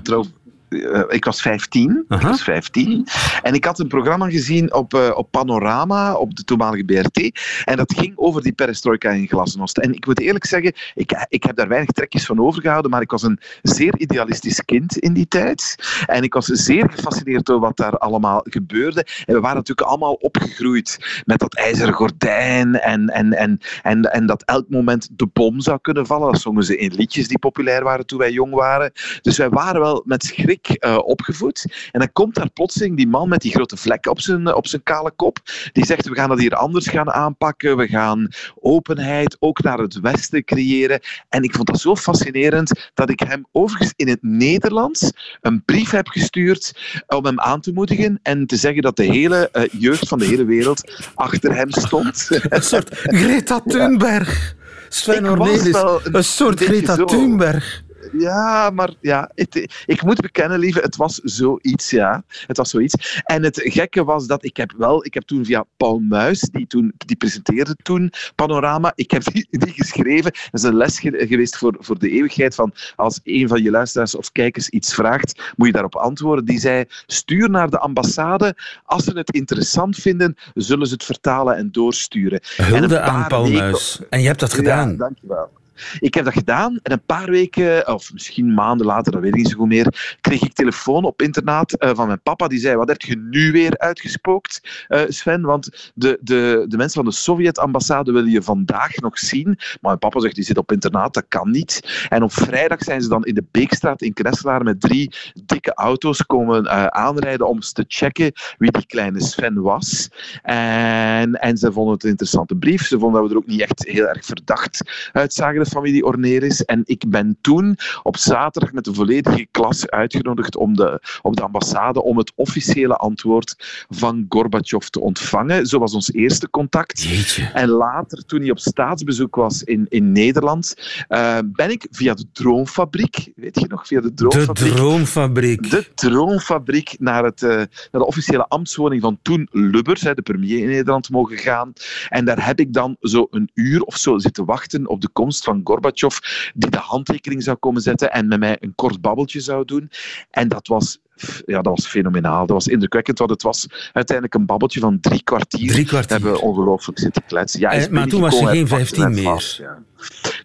Uh, 0.71 1.03
ik 1.07 1.25
was 1.25 1.41
15. 1.41 2.05
Ik 2.09 2.21
was 2.21 2.43
15. 2.43 3.07
En 3.41 3.53
ik 3.53 3.65
had 3.65 3.79
een 3.79 3.87
programma 3.87 4.29
gezien 4.29 4.73
op, 4.73 4.93
uh, 4.93 5.11
op 5.15 5.31
Panorama, 5.31 6.13
op 6.13 6.35
de 6.35 6.43
toenmalige 6.43 6.83
BRT. 6.83 7.39
En 7.65 7.77
dat 7.77 7.93
ging 7.97 8.13
over 8.15 8.41
die 8.41 8.51
perestroika 8.51 9.09
in 9.09 9.27
Glasnost. 9.27 9.77
En 9.77 9.93
ik 9.93 10.05
moet 10.05 10.19
eerlijk 10.19 10.45
zeggen, 10.45 10.73
ik, 10.93 11.25
ik 11.29 11.43
heb 11.43 11.55
daar 11.55 11.67
weinig 11.67 11.89
trekjes 11.89 12.25
van 12.25 12.39
overgehouden, 12.39 12.91
maar 12.91 13.01
ik 13.01 13.11
was 13.11 13.23
een 13.23 13.39
zeer 13.61 13.97
idealistisch 13.97 14.65
kind 14.65 14.97
in 14.97 15.13
die 15.13 15.27
tijd. 15.27 15.75
En 16.05 16.23
ik 16.23 16.33
was 16.33 16.45
zeer 16.45 16.89
gefascineerd 16.89 17.45
door 17.45 17.59
wat 17.59 17.77
daar 17.77 17.97
allemaal 17.97 18.41
gebeurde. 18.43 19.05
En 19.25 19.33
we 19.33 19.39
waren 19.39 19.57
natuurlijk 19.57 19.87
allemaal 19.87 20.13
opgegroeid 20.13 21.21
met 21.25 21.39
dat 21.39 21.55
ijzeren 21.55 21.93
gordijn 21.93 22.79
en, 22.79 23.09
en, 23.09 23.33
en, 23.33 23.59
en, 23.81 24.01
en 24.01 24.25
dat 24.25 24.43
elk 24.43 24.69
moment 24.69 25.09
de 25.11 25.27
bom 25.33 25.61
zou 25.61 25.79
kunnen 25.81 26.05
vallen. 26.05 26.31
Dat 26.31 26.41
zongen 26.41 26.63
ze 26.63 26.77
in 26.77 26.93
liedjes 26.93 27.27
die 27.27 27.39
populair 27.39 27.83
waren 27.83 28.05
toen 28.05 28.19
wij 28.19 28.31
jong 28.31 28.53
waren. 28.53 28.91
Dus 29.21 29.37
wij 29.37 29.49
waren 29.49 29.81
wel 29.81 30.03
met 30.05 30.23
schrik 30.23 30.59
uh, 30.69 30.97
opgevoed. 30.97 31.65
En 31.91 31.99
dan 31.99 32.11
komt 32.11 32.35
daar 32.35 32.49
plotseling 32.49 32.97
die 32.97 33.07
man 33.07 33.29
met 33.29 33.41
die 33.41 33.51
grote 33.51 33.77
vlek 33.77 34.05
op 34.05 34.21
zijn, 34.21 34.55
op 34.55 34.67
zijn 34.67 34.83
kale 34.83 35.11
kop. 35.15 35.37
Die 35.71 35.85
zegt, 35.85 36.07
we 36.07 36.15
gaan 36.15 36.29
dat 36.29 36.39
hier 36.39 36.55
anders 36.55 36.87
gaan 36.87 37.11
aanpakken. 37.11 37.77
We 37.77 37.87
gaan 37.87 38.27
openheid 38.59 39.37
ook 39.39 39.63
naar 39.63 39.77
het 39.77 39.99
Westen 39.99 40.43
creëren. 40.43 40.99
En 41.29 41.43
ik 41.43 41.55
vond 41.55 41.67
dat 41.67 41.79
zo 41.79 41.95
fascinerend 41.95 42.89
dat 42.93 43.09
ik 43.09 43.19
hem 43.19 43.45
overigens 43.51 43.93
in 43.95 44.07
het 44.07 44.19
Nederlands 44.21 45.11
een 45.41 45.63
brief 45.65 45.91
heb 45.91 46.07
gestuurd 46.07 46.73
om 47.07 47.25
hem 47.25 47.39
aan 47.39 47.61
te 47.61 47.71
moedigen 47.73 48.19
en 48.23 48.45
te 48.45 48.55
zeggen 48.55 48.81
dat 48.81 48.95
de 48.95 49.03
hele 49.03 49.49
uh, 49.53 49.63
jeugd 49.71 50.07
van 50.07 50.19
de 50.19 50.25
hele 50.25 50.45
wereld 50.45 51.09
achter 51.15 51.55
hem 51.55 51.71
stond. 51.71 52.27
Een 52.49 52.63
soort 52.63 52.89
Greta 52.91 53.59
Thunberg. 53.59 54.55
Sven 54.89 55.29
Ornelis, 55.29 55.83
een 56.03 56.23
soort 56.23 56.59
Greta 56.59 56.95
Thunberg. 56.95 57.83
Ja, 58.11 58.69
maar 58.69 58.93
ja, 58.99 59.29
het, 59.35 59.83
ik 59.85 60.03
moet 60.03 60.21
bekennen, 60.21 60.59
lieve, 60.59 60.79
het 60.79 60.95
was 60.95 61.15
zoiets, 61.23 61.89
ja. 61.89 62.23
Het 62.47 62.57
was 62.57 62.69
zoiets. 62.69 63.21
En 63.23 63.43
het 63.43 63.61
gekke 63.63 64.03
was 64.03 64.27
dat 64.27 64.43
ik 64.43 64.57
heb 64.57 64.73
wel, 64.77 65.05
ik 65.05 65.13
heb 65.13 65.23
toen 65.23 65.45
via 65.45 65.65
Paul 65.77 65.99
Muis, 65.99 66.39
die, 66.39 66.67
toen, 66.67 66.93
die 66.97 67.15
presenteerde 67.15 67.75
toen 67.83 68.11
Panorama, 68.35 68.91
ik 68.95 69.11
heb 69.11 69.23
die, 69.23 69.47
die 69.49 69.73
geschreven. 69.73 70.31
Dat 70.31 70.61
is 70.61 70.63
een 70.63 70.75
les 70.75 70.99
geweest 70.99 71.57
voor, 71.57 71.75
voor 71.79 71.99
de 71.99 72.09
eeuwigheid 72.09 72.55
van 72.55 72.73
als 72.95 73.19
een 73.23 73.47
van 73.47 73.63
je 73.63 73.71
luisteraars 73.71 74.15
of 74.15 74.31
kijkers 74.31 74.69
iets 74.69 74.93
vraagt, 74.93 75.53
moet 75.55 75.67
je 75.67 75.73
daarop 75.73 75.95
antwoorden. 75.95 76.45
Die 76.45 76.59
zei, 76.59 76.85
stuur 77.05 77.49
naar 77.49 77.69
de 77.69 77.79
ambassade. 77.79 78.55
Als 78.83 79.03
ze 79.03 79.11
het 79.11 79.33
interessant 79.33 79.95
vinden, 79.95 80.35
zullen 80.53 80.87
ze 80.87 80.93
het 80.93 81.03
vertalen 81.03 81.55
en 81.55 81.71
doorsturen. 81.71 82.39
Hulde 82.55 82.95
en 82.95 83.03
aan 83.03 83.27
Paul 83.27 83.49
Muis. 83.49 84.01
En 84.09 84.21
je 84.21 84.27
hebt 84.27 84.39
dat 84.39 84.53
gedaan. 84.53 84.89
Ja, 84.89 84.97
dankjewel. 84.97 85.59
Ik 85.99 86.13
heb 86.13 86.25
dat 86.25 86.33
gedaan 86.33 86.79
en 86.83 86.91
een 86.91 87.05
paar 87.05 87.29
weken, 87.29 87.87
of 87.87 88.13
misschien 88.13 88.53
maanden 88.53 88.85
later, 88.85 89.11
dat 89.11 89.21
weet 89.21 89.31
ik 89.31 89.37
niet 89.37 89.49
zo 89.49 89.57
goed 89.57 89.67
meer, 89.67 90.17
kreeg 90.21 90.41
ik 90.41 90.53
telefoon 90.53 91.03
op 91.03 91.21
internaat 91.21 91.83
uh, 91.83 91.89
van 91.93 92.07
mijn 92.07 92.21
papa. 92.21 92.47
Die 92.47 92.59
zei, 92.59 92.75
wat 92.75 92.87
heb 92.87 93.01
je 93.01 93.17
nu 93.17 93.51
weer 93.51 93.77
uitgespookt, 93.77 94.85
uh, 94.89 95.01
Sven? 95.07 95.41
Want 95.41 95.91
de, 95.93 96.17
de, 96.21 96.65
de 96.67 96.77
mensen 96.77 97.03
van 97.03 97.11
de 97.11 97.17
Sovjet-ambassade 97.17 98.11
willen 98.11 98.31
je 98.31 98.41
vandaag 98.41 98.95
nog 98.95 99.19
zien. 99.19 99.45
Maar 99.45 99.77
mijn 99.81 99.99
papa 99.99 100.19
zegt, 100.19 100.35
die 100.35 100.43
zit 100.43 100.57
op 100.57 100.71
internaat, 100.71 101.13
dat 101.13 101.25
kan 101.27 101.51
niet. 101.51 102.05
En 102.09 102.23
op 102.23 102.33
vrijdag 102.33 102.83
zijn 102.83 103.01
ze 103.01 103.09
dan 103.09 103.25
in 103.25 103.33
de 103.33 103.45
Beekstraat 103.51 104.01
in 104.01 104.13
Kresselaar 104.13 104.63
met 104.63 104.81
drie 104.81 105.13
dikke 105.45 105.73
auto's 105.73 106.25
komen 106.25 106.93
aanrijden 106.93 107.47
om 107.47 107.59
te 107.59 107.85
checken 107.87 108.31
wie 108.57 108.71
die 108.71 108.85
kleine 108.85 109.21
Sven 109.21 109.61
was. 109.61 110.09
En, 110.43 111.33
en 111.33 111.57
ze 111.57 111.71
vonden 111.71 111.93
het 111.93 112.03
een 112.03 112.09
interessante 112.09 112.55
brief. 112.55 112.85
Ze 112.85 112.99
vonden 112.99 113.21
dat 113.21 113.29
we 113.29 113.35
er 113.35 113.41
ook 113.41 113.47
niet 113.47 113.61
echt 113.61 113.85
heel 113.87 114.07
erg 114.07 114.25
verdacht 114.25 115.09
uitzagen 115.11 115.59
familie 115.71 116.05
Orneris. 116.05 116.65
En 116.65 116.81
ik 116.85 117.09
ben 117.09 117.37
toen 117.41 117.77
op 118.03 118.17
zaterdag 118.17 118.71
met 118.71 118.83
de 118.83 118.93
volledige 118.93 119.47
klas 119.51 119.89
uitgenodigd 119.89 120.55
om 120.55 120.75
de, 120.75 121.01
op 121.21 121.35
de 121.35 121.41
ambassade 121.41 122.03
om 122.03 122.17
het 122.17 122.31
officiële 122.35 122.95
antwoord 122.95 123.55
van 123.89 124.25
Gorbachev 124.29 124.85
te 124.85 124.99
ontvangen. 124.99 125.65
Zo 125.65 125.79
was 125.79 125.93
ons 125.93 126.13
eerste 126.13 126.49
contact. 126.49 127.01
Jeetje. 127.01 127.49
En 127.53 127.69
later, 127.69 128.25
toen 128.25 128.41
hij 128.41 128.51
op 128.51 128.59
staatsbezoek 128.59 129.35
was 129.35 129.63
in, 129.63 129.85
in 129.89 130.11
Nederland, 130.11 130.75
uh, 131.09 131.37
ben 131.45 131.69
ik 131.69 131.87
via 131.91 132.13
de 132.13 132.25
Droomfabriek, 132.31 133.31
weet 133.35 133.59
je 133.59 133.67
nog, 133.67 133.87
via 133.87 134.01
de 134.01 134.13
Droomfabriek. 134.13 134.71
De 134.71 134.75
Droomfabriek. 134.75 135.69
De 135.69 135.85
Droomfabriek 135.95 136.95
naar, 136.99 137.23
het, 137.23 137.41
uh, 137.41 137.49
naar 137.49 137.67
de 137.91 138.05
officiële 138.05 138.47
ambtswoning 138.47 139.01
van 139.01 139.19
toen 139.21 139.47
Lubbers, 139.51 140.01
de 140.01 140.21
premier 140.23 140.59
in 140.59 140.67
Nederland, 140.67 141.09
mogen 141.09 141.37
gaan. 141.37 141.73
En 142.09 142.25
daar 142.25 142.45
heb 142.45 142.59
ik 142.59 142.73
dan 142.73 142.95
zo 142.99 143.27
een 143.29 143.49
uur 143.53 143.81
of 143.81 143.97
zo 143.97 144.17
zitten 144.17 144.45
wachten 144.45 144.87
op 144.87 145.01
de 145.01 145.09
komst 145.13 145.43
van 145.43 145.60
Gorbachev, 145.63 146.17
die 146.53 146.69
de 146.69 146.77
handtekening 146.77 147.43
zou 147.43 147.57
komen 147.57 147.81
zetten 147.81 148.11
en 148.11 148.27
met 148.27 148.39
mij 148.39 148.57
een 148.59 148.73
kort 148.75 149.01
babbeltje 149.01 149.39
zou 149.39 149.65
doen. 149.65 149.89
En 150.29 150.47
dat 150.47 150.67
was 150.67 150.99
ja, 151.45 151.61
dat 151.61 151.75
was 151.75 151.87
fenomenaal. 151.87 152.39
Dat 152.39 152.55
was 152.55 152.67
indrukwekkend, 152.67 153.19
want 153.19 153.31
het 153.31 153.41
was 153.41 153.67
uiteindelijk 153.93 154.35
een 154.35 154.45
babbeltje 154.45 154.79
van 154.79 154.99
drie 154.99 155.23
kwartier. 155.23 155.71
Drie 155.71 155.85
kwartier. 155.85 156.11
Hebben 156.11 156.31
we 156.31 156.41
ongelooflijk 156.41 156.99
zitten 156.99 157.23
kletsen. 157.27 157.59
Ja, 157.59 157.71
eh, 157.71 157.87
maar 157.89 158.07
toen 158.07 158.21
was 158.21 158.39
je 158.39 158.47
geen 158.47 158.67
15 158.67 159.13
meer. 159.13 159.57
ja. 159.57 159.77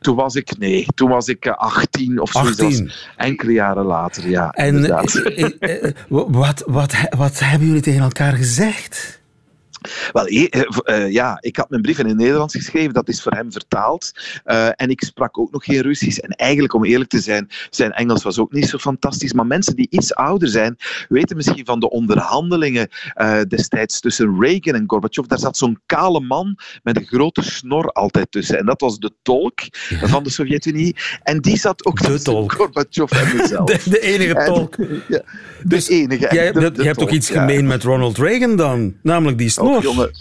Toen 0.01 0.17
was 0.17 0.35
ik, 0.35 0.59
nee, 0.59 0.87
toen 0.95 1.09
was 1.09 1.29
ik 1.29 1.47
18 1.47 2.21
of 2.21 2.31
zo. 2.31 2.39
18. 2.39 2.91
Enkele 3.17 3.53
jaren 3.53 3.85
later, 3.85 4.29
ja. 4.29 4.51
En 4.51 4.85
eh, 4.85 5.85
eh, 5.85 5.93
wat, 6.09 6.63
wat, 6.67 6.95
wat 7.17 7.39
hebben 7.39 7.67
jullie 7.67 7.83
tegen 7.83 8.03
elkaar 8.03 8.33
gezegd? 8.33 9.21
Wel, 10.13 10.27
eh, 10.27 10.63
uh, 10.85 11.13
ja, 11.13 11.39
ik 11.41 11.57
had 11.57 11.71
mijn 11.71 11.83
brief 11.83 11.99
in 11.99 12.07
het 12.07 12.17
Nederlands 12.17 12.55
geschreven, 12.55 12.93
dat 12.95 13.09
is 13.09 13.23
voor 13.23 13.33
hem 13.33 13.53
vertaald. 13.53 14.13
Uh, 14.47 14.67
en 14.67 14.91
ik 14.91 15.03
sprak 15.05 15.39
ook 15.39 15.53
nog 15.53 15.65
geen 15.65 15.81
Russisch. 15.81 16.19
En 16.19 16.31
eigenlijk, 16.31 16.75
om 16.75 16.85
eerlijk 16.85 17.11
te 17.11 17.21
zijn, 17.21 17.49
zijn 17.71 17.93
Engels 17.93 18.23
was 18.23 18.39
ook 18.39 18.53
niet 18.53 18.69
zo 18.69 18.79
fantastisch. 18.79 19.33
Maar 19.33 19.47
mensen 19.47 19.77
die 19.77 19.87
iets 19.91 20.15
ouder 20.15 20.49
zijn, 20.49 20.77
weten 21.09 21.37
misschien 21.37 21.65
van 21.65 21.81
de 21.81 21.91
onderhandelingen 21.91 22.89
uh, 23.17 23.41
destijds 23.49 24.01
tussen 24.01 24.41
Reagan 24.41 24.75
en 24.75 24.85
Gorbachev. 24.87 25.27
Daar 25.27 25.39
zat 25.39 25.57
zo'n 25.57 25.81
kale 25.87 26.21
man 26.21 26.59
met 26.83 26.97
een 26.97 27.07
grote 27.07 27.43
snor 27.43 27.93
altijd 27.93 28.31
tussen. 28.31 28.59
En 28.59 28.67
dat 28.67 28.81
was 28.81 28.99
de 28.99 29.11
tolk 29.23 29.61
ja. 29.89 30.07
van 30.07 30.23
de 30.23 30.31
Sovjet-Unie. 30.31 30.97
En 31.23 31.41
die 31.41 31.59
zat 31.59 31.85
ook 31.87 31.99
de 31.99 32.05
tussen 32.05 32.25
tolk. 32.25 32.53
Gorbachev 32.53 33.11
en 33.11 33.37
mezelf. 33.37 33.65
De, 33.85 33.91
de 33.91 34.01
enige 34.01 34.35
En- 34.35 34.47
tolk. 34.47 34.77
ja, 35.09 35.19
de 35.19 35.23
Dus 35.65 35.89
enige. 35.89 36.29
Jij, 36.35 36.53
de- 36.53 36.61
je 36.61 36.67
hebt 36.67 36.85
toch 36.85 36.95
tolk, 36.95 37.11
iets 37.11 37.29
ja. 37.29 37.41
gemeen 37.41 37.67
met 37.67 37.83
Ronald 37.83 38.19
Reagan 38.19 38.57
dan? 38.57 38.95
Namelijk 39.03 39.39
die 39.39 39.49
snor. 39.49 39.66
Oh, 39.69 39.81
jongen. 39.83 40.13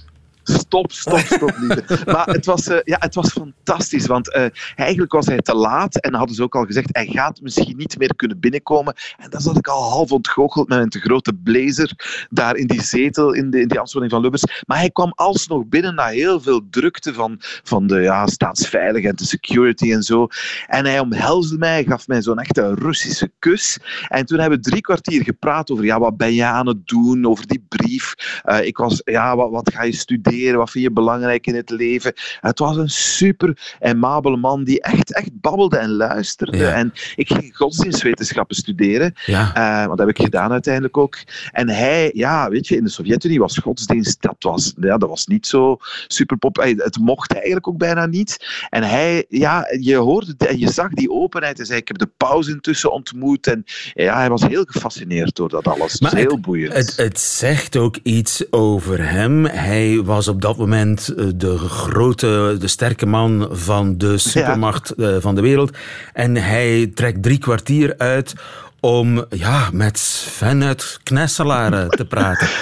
Stop, 0.48 0.92
stop, 0.92 1.20
stop. 1.20 1.58
lieve. 1.58 2.02
maar 2.14 2.28
het 2.28 2.46
was, 2.46 2.68
eh, 2.68 2.78
ja, 2.84 2.98
het 3.00 3.16
was 3.16 3.32
fantastisch, 3.32 4.06
want 4.06 4.34
eh, 4.34 4.46
eigenlijk 4.76 5.12
was 5.12 5.26
hij 5.26 5.38
te 5.38 5.56
laat 5.56 5.96
en 5.96 6.14
hadden 6.14 6.36
ze 6.36 6.44
ook 6.44 6.56
al 6.56 6.66
gezegd, 6.66 6.90
hij 6.92 7.06
gaat 7.06 7.42
misschien 7.42 7.78
niet 7.78 7.98
meer 7.98 8.16
kunnen 8.16 8.40
binnenkomen. 8.40 8.96
En 9.18 9.30
dan 9.30 9.42
zat 9.42 9.58
ik 9.58 9.68
al 9.68 9.90
half 9.90 10.12
ontgoocheld 10.12 10.68
met 10.68 10.80
een 10.80 10.90
te 10.90 11.00
grote 11.00 11.34
blazer 11.34 11.92
daar 12.30 12.56
in 12.56 12.68
die 12.68 12.82
zetel 12.82 13.34
in, 13.34 13.50
de, 13.50 13.60
in 13.60 13.68
die 13.68 14.10
van 14.10 14.22
Lubbers. 14.22 14.44
Maar 14.68 14.78
hij 14.78 14.90
kwam 14.90 15.12
alsnog 15.16 15.66
binnen 15.66 15.96
na 15.96 16.08
heel 16.08 16.42
veel 16.42 16.62
drukte 16.70 17.14
van, 17.14 17.36
van 17.64 17.88
de 17.88 18.00
ja, 18.00 18.28
staatsveiligheid, 18.28 19.18
de 19.18 19.26
security 19.26 19.94
en 19.94 20.04
zo. 20.04 20.28
En 20.68 20.86
hij 20.86 21.00
omhelsde 21.00 21.58
mij, 21.58 21.84
gaf 21.84 22.08
mij 22.08 22.22
zo'n 22.22 22.40
echte 22.40 22.74
Russische 22.74 23.32
kus. 23.40 23.78
En 24.08 24.26
toen 24.26 24.40
hebben 24.40 24.58
we 24.58 24.70
drie 24.70 24.82
kwartier 24.82 25.24
gepraat 25.24 25.72
over, 25.72 25.86
ja, 25.86 26.00
wat 26.00 26.18
ben 26.18 26.34
je 26.34 26.44
aan 26.44 26.68
het 26.68 26.88
doen, 26.88 27.26
over 27.26 27.48
die 27.48 27.66
brief. 27.68 28.14
Eh, 28.44 28.66
ik 28.66 28.78
was, 28.78 29.02
ja, 29.04 29.36
wat, 29.36 29.52
wat 29.52 29.74
ga 29.74 29.84
je 29.84 29.94
studeren? 29.94 30.34
Wat 30.56 30.70
vind 30.72 30.84
je 30.84 30.92
belangrijk 30.92 31.48
in 31.48 31.56
het 31.56 31.70
leven? 31.70 32.14
Het 32.40 32.60
was 32.60 32.78
een 32.78 32.90
super 32.90 33.76
aimabele 33.80 34.38
man 34.38 34.64
die 34.64 34.82
echt, 34.82 35.16
echt 35.16 35.30
babbelde 35.42 35.78
en 35.78 35.90
luisterde. 35.92 36.58
Ja. 36.58 36.72
En 36.72 36.94
ik 37.16 37.28
ging 37.28 37.58
godsdienstwetenschappen 37.58 38.56
studeren, 38.56 39.14
Ja. 39.26 39.54
eh, 39.54 39.86
want 39.86 39.98
dat 39.98 40.08
heb 40.08 40.18
ik 40.18 40.24
gedaan 40.24 40.52
uiteindelijk 40.52 40.98
ook. 40.98 41.18
En 41.52 41.70
hij, 41.70 42.12
ja, 42.14 42.50
weet 42.50 42.68
je, 42.68 42.76
in 42.76 42.84
de 42.84 42.90
Sovjet-Unie 42.90 43.40
was 43.40 43.58
godsdienst, 43.58 44.22
dat 44.22 44.36
was, 44.40 44.74
ja, 44.80 44.98
dat 44.98 45.10
was 45.10 45.26
niet 45.26 45.48
zo 45.48 45.78
super 46.08 46.38
pop. 46.38 46.56
Het 46.56 46.98
mocht 47.02 47.34
eigenlijk 47.34 47.68
ook 47.68 47.78
bijna 47.78 48.06
niet. 48.06 48.46
En 48.70 48.84
hij, 48.84 49.26
ja, 49.30 49.68
je 49.80 49.96
hoorde 49.96 50.34
en 50.38 50.60
je 50.60 50.72
zag 50.72 50.90
die 50.90 51.12
openheid. 51.12 51.58
Hij 51.58 51.66
zei, 51.66 51.80
ik 51.80 51.88
heb 51.88 51.98
de 51.98 52.10
pauze 52.18 52.52
intussen 52.52 52.92
ontmoet. 52.92 53.48
En 53.48 53.64
ja, 53.94 54.16
hij 54.18 54.30
was 54.30 54.42
heel 54.48 54.64
gefascineerd 54.68 55.36
door 55.36 55.50
dat 55.50 55.68
alles. 55.68 56.00
Maar 56.00 56.12
dus 56.12 56.20
heel 56.20 56.32
het- 56.32 56.42
boeiend. 56.42 56.74
Het, 56.74 56.94
het 56.96 57.20
zegt 57.20 57.78
ook 57.78 57.98
iets 58.04 58.52
over 58.52 59.10
hem. 59.10 59.46
Hij 59.46 60.02
was 60.04 60.25
op 60.28 60.42
dat 60.42 60.58
moment 60.58 61.08
eh, 61.08 61.26
de 61.36 61.58
grote, 61.58 62.56
de 62.60 62.68
sterke 62.68 63.06
man 63.06 63.48
van 63.52 63.98
de 63.98 64.18
supermacht 64.18 64.92
eh, 64.92 65.16
van 65.20 65.36
de 65.36 65.42
wereld. 65.42 65.78
En 66.14 66.36
hij 66.36 66.92
trekt 66.94 67.24
drie 67.24 67.38
kwartier 67.38 67.94
uit 67.98 68.34
om 68.80 69.26
ja, 69.30 69.70
met 69.74 70.00
Sven 70.00 70.64
uit 70.64 71.00
Knesselaren 71.04 71.90
te 71.90 72.06
praten. 72.06 72.48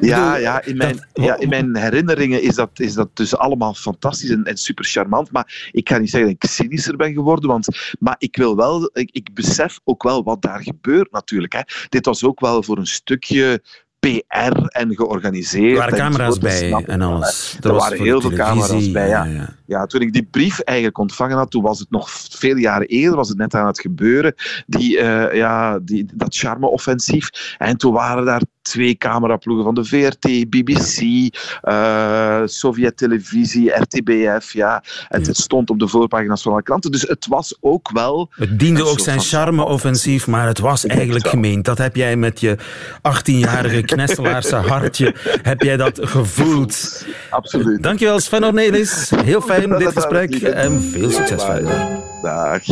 Ja, 0.00 0.36
ja, 0.36 0.62
in 0.62 0.76
mijn, 0.76 1.06
ja, 1.12 1.36
in 1.38 1.48
mijn 1.48 1.76
herinneringen 1.76 2.42
is 2.42 2.54
dat, 2.54 2.70
is 2.74 2.94
dat 2.94 3.08
dus 3.14 3.36
allemaal 3.36 3.74
fantastisch 3.74 4.30
en, 4.30 4.44
en 4.44 4.56
super 4.56 4.84
charmant. 4.84 5.30
Maar 5.30 5.70
ik 5.72 5.88
ga 5.88 5.98
niet 5.98 6.10
zeggen 6.10 6.30
dat 6.30 6.42
ik 6.42 6.50
cynischer 6.50 6.96
ben 6.96 7.12
geworden. 7.12 7.50
Want, 7.50 7.68
maar 7.98 8.16
ik 8.18 8.36
wil 8.36 8.56
wel, 8.56 8.90
ik, 8.92 9.10
ik 9.12 9.34
besef 9.34 9.80
ook 9.84 10.02
wel 10.02 10.22
wat 10.22 10.42
daar 10.42 10.62
gebeurt 10.62 11.12
natuurlijk. 11.12 11.52
Hè. 11.52 11.60
Dit 11.88 12.06
was 12.06 12.24
ook 12.24 12.40
wel 12.40 12.62
voor 12.62 12.78
een 12.78 12.86
stukje 12.86 13.62
PR 13.98 14.66
en 14.68 14.94
georganiseerd. 14.94 15.70
Er 15.70 15.78
waren 15.78 15.92
en 15.92 15.98
camera's 15.98 16.38
dat 16.38 16.40
bij 16.40 16.84
en 16.86 17.02
alles. 17.02 17.58
Er 17.60 17.72
was 17.72 17.82
waren 17.82 18.02
heel 18.02 18.20
veel 18.20 18.32
camera's 18.32 18.90
bij, 18.90 19.08
ja. 19.08 19.56
Ja. 19.68 19.86
Toen 19.86 20.00
ik 20.00 20.12
die 20.12 20.28
brief 20.30 20.60
eigenlijk 20.60 20.98
ontvangen 20.98 21.36
had, 21.36 21.50
toen 21.50 21.62
was 21.62 21.78
het 21.78 21.90
nog 21.90 22.10
veel 22.10 22.56
jaren 22.56 22.86
eerder, 22.86 23.16
was 23.16 23.28
het 23.28 23.38
net 23.38 23.54
aan 23.54 23.66
het 23.66 23.80
gebeuren, 23.80 24.34
die, 24.66 24.98
eh, 24.98 25.36
ja, 25.36 25.78
die, 25.78 26.06
dat 26.14 26.36
charme-offensief. 26.36 27.56
En 27.58 27.76
toen 27.76 27.92
waren 27.92 28.24
daar 28.24 28.42
twee 28.62 28.96
cameraploegen 28.96 29.64
van 29.64 29.74
de 29.74 29.84
VRT, 29.84 30.50
BBC, 30.50 31.28
eh 31.60 32.42
Sovjet-televisie, 32.44 33.70
RTBF. 33.70 34.52
Ja. 34.52 34.82
Het, 35.08 35.26
het 35.26 35.36
stond 35.36 35.70
op 35.70 35.78
de 35.78 35.88
voorpagina's 35.88 36.42
van 36.42 36.52
alle 36.52 36.62
kranten. 36.62 36.90
Dus 36.90 37.02
het 37.02 37.26
was 37.26 37.56
ook 37.60 37.90
wel... 37.92 38.30
Het 38.30 38.58
diende 38.58 38.84
ook 38.84 39.00
zijn 39.00 39.20
charme-offensief, 39.20 40.26
maar 40.26 40.46
het 40.46 40.58
was 40.58 40.86
eigenlijk 40.86 41.26
gemeend. 41.26 41.64
Dat 41.64 41.78
heb 41.78 41.96
jij 41.96 42.16
met 42.16 42.40
je 42.40 42.58
18-jarige 42.96 43.82
Knesselaarse 43.82 44.56
hartje, 44.56 45.14
heb 45.42 45.62
jij 45.62 45.76
dat 45.76 45.98
gevoeld. 46.02 47.06
Absoluut. 47.30 47.82
Dankjewel 47.82 48.20
Sven 48.20 48.44
Ornelis. 48.44 49.10
Heel 49.24 49.40
fijn 49.40 49.57
dit 49.60 49.80
Dat 49.80 49.92
gesprek 49.92 50.42
en 50.42 50.82
veel 50.82 51.10
succes 51.10 51.44
verder. 51.44 51.86
Dag. 52.22 52.62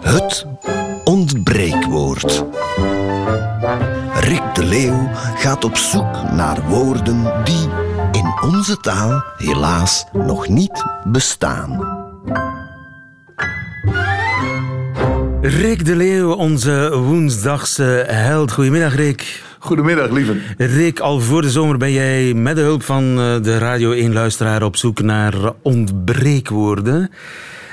Het 0.00 0.46
ontbreekwoord. 1.04 2.44
Rick 4.20 4.54
de 4.54 4.64
Leeuw 4.64 5.08
gaat 5.36 5.64
op 5.64 5.76
zoek 5.76 6.30
naar 6.32 6.62
woorden 6.68 7.44
die 7.44 7.68
in 8.12 8.34
onze 8.42 8.76
taal 8.76 9.24
helaas 9.36 10.04
nog 10.12 10.48
niet 10.48 10.84
bestaan. 11.04 12.02
Rick 15.40 15.84
de 15.84 15.96
Leeuw, 15.96 16.32
onze 16.32 16.96
woensdagse 16.96 18.04
held. 18.08 18.52
Goedemiddag 18.52 18.94
Rick. 18.94 19.43
Goedemiddag, 19.64 20.10
lieve. 20.10 20.36
Rick, 20.56 21.00
al 21.00 21.20
voor 21.20 21.42
de 21.42 21.50
zomer 21.50 21.78
ben 21.78 21.92
jij 21.92 22.34
met 22.34 22.56
de 22.56 22.62
hulp 22.62 22.82
van 22.82 23.02
eh, 23.02 23.42
de 23.42 23.58
Radio 23.58 24.10
1-luisteraar 24.10 24.62
op 24.62 24.76
zoek 24.76 25.02
naar 25.02 25.34
ontbreekwoorden. 25.62 27.10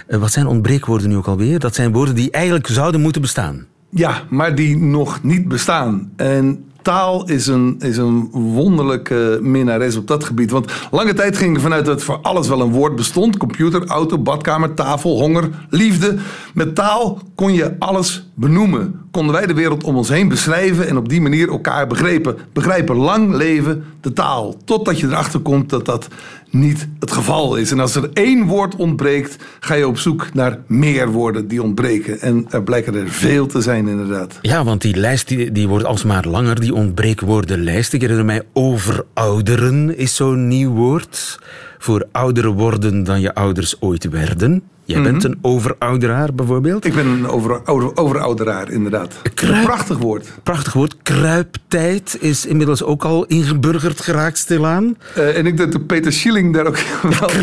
Eh, 0.08 0.19
Wat 0.19 0.32
zijn 0.32 0.47
ontbreekwoorden 0.47 1.10
nu 1.10 1.15
ook 1.15 1.27
alweer? 1.27 1.60
Dat 1.60 1.75
zijn 1.75 1.91
woorden 1.91 2.15
die 2.15 2.32
eigenlijk 2.32 2.67
zouden 2.67 3.01
moeten 3.01 3.21
bestaan. 3.21 3.65
Ja, 3.89 4.21
maar 4.30 4.56
die 4.56 4.77
nog 4.77 5.23
niet 5.23 5.47
bestaan. 5.47 6.12
En 6.15 6.65
taal 6.82 7.30
is 7.30 7.47
een, 7.47 7.75
is 7.80 7.97
een 7.97 8.30
wonderlijke 8.32 9.39
minnares 9.41 9.95
op 9.95 10.08
dat 10.08 10.23
gebied. 10.23 10.51
Want 10.51 10.71
lange 10.91 11.13
tijd 11.13 11.38
ging 11.38 11.56
ik 11.56 11.62
vanuit 11.62 11.86
dat 11.86 12.04
voor 12.04 12.19
alles 12.21 12.47
wel 12.47 12.62
een 12.62 12.71
woord 12.71 12.95
bestond. 12.95 13.38
Computer, 13.38 13.86
auto, 13.86 14.17
badkamer, 14.17 14.73
tafel, 14.73 15.19
honger, 15.19 15.49
liefde. 15.69 16.17
Met 16.54 16.75
taal 16.75 17.19
kon 17.36 17.54
je 17.54 17.75
alles 17.80 18.30
benoemen. 18.36 19.01
Konden 19.12 19.36
wij 19.36 19.45
de 19.45 19.54
wereld 19.54 19.84
om 19.84 19.95
ons 19.95 20.10
heen 20.10 20.28
beschrijven 20.28 20.88
en 20.88 20.97
op 20.97 21.10
die 21.10 21.21
manier 21.21 21.50
elkaar 21.50 21.88
begrepen. 21.88 22.38
begrijpen. 22.54 22.95
Lang 22.95 23.36
leven 23.36 23.84
de 24.02 24.13
taal. 24.13 24.56
Totdat 24.65 25.00
je 25.00 25.08
erachter 25.08 25.39
komt 25.39 25.69
dat 25.69 25.86
dat 25.86 26.08
niet 26.50 26.88
het 27.00 27.12
geval 27.12 27.56
is. 27.56 27.71
En 27.71 27.80
als 27.80 27.95
er 27.95 28.10
één 28.13 28.45
woord 28.45 28.76
ontbreekt, 28.76 29.36
ga 29.60 29.74
je 29.74 29.88
op 29.88 29.97
zoek 29.97 30.34
naar 30.34 30.60
meer 30.67 31.10
woorden 31.12 31.47
die 31.47 31.63
ontbreken. 31.63 32.21
En 32.21 32.45
er 32.50 32.63
blijken 32.63 32.95
er 32.95 33.10
veel 33.10 33.45
te 33.45 33.62
zijn, 33.62 33.88
inderdaad. 33.88 34.39
Ja, 34.41 34.63
want 34.63 34.82
die 34.82 34.95
lijst 34.95 35.28
die, 35.28 35.52
die 35.52 35.67
wordt 35.67 35.86
alsmaar 35.86 36.28
langer, 36.28 36.60
die 36.60 36.74
ontbreekwoordenlijst. 36.74 37.93
Ik 37.93 38.02
herinner 38.02 38.26
mij 38.26 38.41
overouderen 38.54 39.97
is 39.97 40.15
zo'n 40.15 40.47
nieuw 40.47 40.71
woord. 40.71 41.39
Voor 41.78 42.08
ouder 42.12 42.52
worden 42.52 43.04
dan 43.04 43.21
je 43.21 43.34
ouders 43.34 43.82
ooit 43.82 44.10
werden. 44.10 44.63
Jij 44.91 45.01
bent 45.01 45.23
een 45.23 45.38
overouderaar 45.41 46.34
bijvoorbeeld. 46.34 46.86
Ik 46.86 46.93
ben 46.93 47.06
een 47.08 47.27
over, 47.27 47.62
over, 47.67 47.97
overouderaar, 47.97 48.71
inderdaad. 48.71 49.13
Kruip- 49.34 49.63
prachtig 49.63 49.97
woord. 49.97 50.27
Prachtig 50.43 50.73
woord. 50.73 50.95
Kruiptijd 51.04 52.17
is 52.19 52.45
inmiddels 52.45 52.84
ook 52.84 53.04
al 53.04 53.25
ingeburgerd 53.25 54.01
geraakt 54.01 54.38
stilaan. 54.38 54.97
Eh, 55.15 55.38
en 55.38 55.45
ik 55.45 55.58
denk 55.58 55.71
dat 55.71 55.86
Peter 55.88 56.13
Schilling 56.13 56.54
daar 56.54 56.65
ook 56.67 56.77
wel 57.19 57.30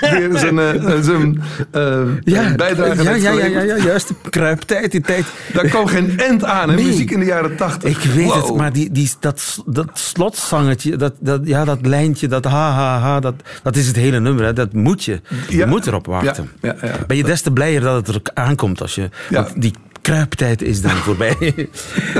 weer 0.00 0.38
zijn, 0.38 0.58
eh, 0.58 1.00
zijn 1.00 1.42
eh, 1.70 2.54
bijdrage 2.56 3.02
ja, 3.02 3.10
heeft 3.10 3.22
ja, 3.22 3.30
ja, 3.30 3.38
ja, 3.38 3.44
geleverd. 3.44 3.78
ja, 3.78 3.84
juist. 3.84 4.08
De 4.08 4.30
kruiptijd, 4.30 4.90
die 4.92 5.00
tijd. 5.00 5.24
Daar 5.52 5.66
kwam 5.68 5.86
geen 5.86 6.18
end 6.18 6.44
aan, 6.44 6.68
hè? 6.68 6.74
Nee. 6.74 6.84
muziek 6.84 7.10
in 7.10 7.18
de 7.20 7.26
jaren 7.26 7.56
tachtig. 7.56 7.90
Ik 8.04 8.10
weet 8.12 8.34
het, 8.34 8.54
maar 8.56 8.72
die, 8.72 8.90
die, 8.92 9.10
dat, 9.20 9.62
dat 9.66 9.88
slotzangetje, 9.94 10.96
dat, 10.96 11.14
dat, 11.20 11.40
ja, 11.44 11.64
dat 11.64 11.86
lijntje, 11.86 12.28
dat 12.28 12.44
ha, 12.44 12.70
ha, 12.72 12.98
ha, 12.98 13.20
dat, 13.20 13.34
dat 13.62 13.76
is 13.76 13.86
het 13.86 13.96
hele 13.96 14.20
nummer. 14.20 14.44
Hè. 14.44 14.52
Dat 14.52 14.72
moet 14.72 15.04
je. 15.04 15.20
Je 15.48 15.56
Ja. 15.56 15.66
moet 15.66 15.86
erop 15.86 16.06
wachten. 16.06 16.29
Ja, 16.36 16.44
ja, 16.60 16.74
ja. 16.82 16.98
Ben 17.06 17.16
je 17.16 17.24
des 17.24 17.42
te 17.42 17.52
blijer 17.52 17.80
dat 17.80 18.06
het 18.06 18.16
er 18.16 18.20
aankomt 18.34 18.80
als 18.80 18.94
je... 18.94 19.08
Want 19.30 19.62
die 19.62 19.74
kruiptijd 20.02 20.62
is 20.62 20.80
dan 20.80 20.96
voorbij. 20.96 21.36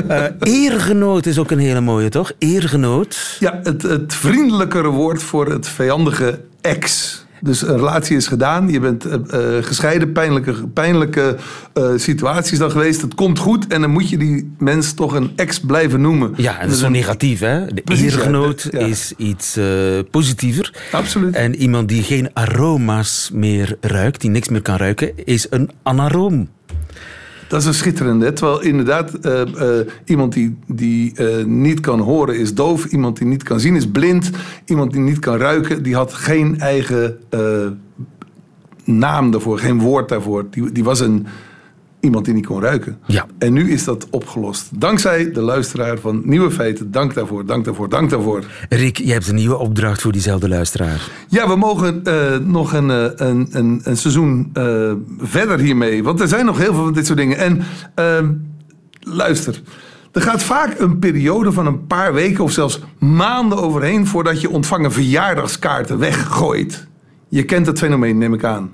Eh, 0.07 0.23
eergenoot 0.39 1.25
is 1.25 1.37
ook 1.37 1.51
een 1.51 1.59
hele 1.59 1.81
mooie, 1.81 2.09
toch? 2.09 2.31
Eergenoot. 2.37 3.37
Ja, 3.39 3.59
het, 3.63 3.81
het 3.81 4.13
vriendelijkere 4.13 4.87
woord 4.87 5.23
voor 5.23 5.51
het 5.51 5.67
vijandige 5.67 6.39
ex. 6.61 7.19
Dus 7.41 7.61
een 7.61 7.75
relatie 7.77 8.15
is 8.15 8.27
gedaan, 8.27 8.69
je 8.71 8.79
bent 8.79 9.05
eh, 9.05 9.13
eh, 9.57 9.63
gescheiden, 9.63 10.11
pijnlijke, 10.11 10.67
pijnlijke 10.73 11.35
eh, 11.73 11.89
situaties 11.95 12.57
dan 12.57 12.71
geweest. 12.71 13.01
Het 13.01 13.15
komt 13.15 13.39
goed 13.39 13.67
en 13.67 13.81
dan 13.81 13.89
moet 13.89 14.09
je 14.09 14.17
die 14.17 14.53
mens 14.57 14.93
toch 14.93 15.13
een 15.13 15.31
ex 15.35 15.59
blijven 15.59 16.01
noemen. 16.01 16.33
Ja, 16.37 16.51
en 16.53 16.55
dat 16.57 16.65
is 16.65 16.69
Dus 16.71 16.79
zo 16.79 16.85
een- 16.85 16.91
negatief, 16.91 17.39
hè? 17.39 17.65
De 17.65 17.81
Precies, 17.81 18.13
eergenoot 18.13 18.67
Ja. 18.71 18.79
is 18.79 19.13
iets 19.17 19.57
positiever. 20.11 20.73
Absoluut. 20.91 21.35
En 21.35 21.55
iemand 21.55 21.87
die 21.89 22.03
geen 22.03 22.29
aroma's 22.33 23.29
meer 23.33 23.77
ruikt, 23.81 24.21
die 24.21 24.29
niks 24.29 24.49
meer 24.49 24.61
kan 24.61 24.75
ruiken, 24.77 25.11
is 25.25 25.47
een 25.49 25.69
anaroom. 25.83 26.49
Dat 27.51 27.61
is 27.61 27.65
een 27.65 27.73
schitterende. 27.73 28.33
Terwijl 28.33 28.61
inderdaad, 28.61 29.11
uh, 29.25 29.41
uh, 29.55 29.87
iemand 30.05 30.33
die, 30.33 30.57
die 30.67 31.13
uh, 31.19 31.45
niet 31.45 31.79
kan 31.79 31.99
horen 31.99 32.39
is 32.39 32.53
doof. 32.53 32.85
Iemand 32.85 33.17
die 33.17 33.27
niet 33.27 33.43
kan 33.43 33.59
zien 33.59 33.75
is 33.75 33.87
blind. 33.87 34.29
Iemand 34.65 34.91
die 34.91 35.01
niet 35.01 35.19
kan 35.19 35.37
ruiken, 35.37 35.83
die 35.83 35.95
had 35.95 36.13
geen 36.13 36.59
eigen 36.59 37.19
naam 38.83 39.31
daarvoor, 39.31 39.59
geen 39.59 39.79
woord 39.79 40.09
daarvoor. 40.09 40.45
Die, 40.49 40.71
die 40.71 40.83
was 40.83 40.99
een, 40.99 41.27
iemand 42.01 42.25
die 42.25 42.33
niet 42.33 42.45
kon 42.45 42.61
ruiken. 42.61 42.97
Ja. 43.05 43.25
En 43.37 43.53
nu 43.53 43.71
is 43.71 43.83
dat 43.83 44.07
opgelost. 44.09 44.69
Dankzij 44.73 45.31
de 45.31 45.41
luisteraar 45.41 45.97
van 45.97 46.21
Nieuwe 46.25 46.51
Feiten. 46.51 46.91
Dank 46.91 47.13
daarvoor, 47.13 47.45
dank 47.45 47.65
daarvoor, 47.65 47.89
dank 47.89 48.09
daarvoor. 48.09 48.45
Rick, 48.69 48.97
je 48.97 49.11
hebt 49.11 49.27
een 49.27 49.35
nieuwe 49.35 49.57
opdracht 49.57 50.01
voor 50.01 50.11
diezelfde 50.11 50.49
luisteraar. 50.49 51.09
Ja, 51.27 51.47
we 51.47 51.55
mogen 51.55 52.01
uh, 52.03 52.37
nog 52.37 52.73
een, 52.73 52.89
uh, 52.89 53.05
een, 53.15 53.47
een, 53.51 53.81
een, 53.83 53.97
seizoen 53.97 54.49
uh, 54.53 54.91
verder 55.17 55.59
hiermee. 55.59 56.03
Want 56.03 56.19
er 56.19 56.27
zijn 56.27 56.45
nog 56.45 56.57
heel 56.57 56.73
veel 56.73 56.83
van 56.83 56.93
dit 56.93 57.05
soort 57.05 57.17
dingen. 57.17 57.37
En 57.37 57.61
ehm, 57.95 58.33
luister. 58.99 59.61
Er 60.11 60.21
gaat 60.21 60.43
vaak 60.43 60.79
een 60.79 60.99
periode 60.99 61.51
van 61.51 61.65
een 61.65 61.87
paar 61.87 62.13
weken 62.13 62.43
of 62.43 62.51
zelfs 62.51 62.79
maanden 62.99 63.57
overheen 63.57 64.07
voordat 64.07 64.41
je 64.41 64.49
ontvangen 64.49 64.91
verjaardagskaarten 64.91 65.97
weggooit. 65.97 66.87
Je 67.29 67.43
kent 67.43 67.65
het 67.65 67.79
fenomeen, 67.79 68.17
neem 68.17 68.33
ik 68.33 68.43
aan. 68.43 68.71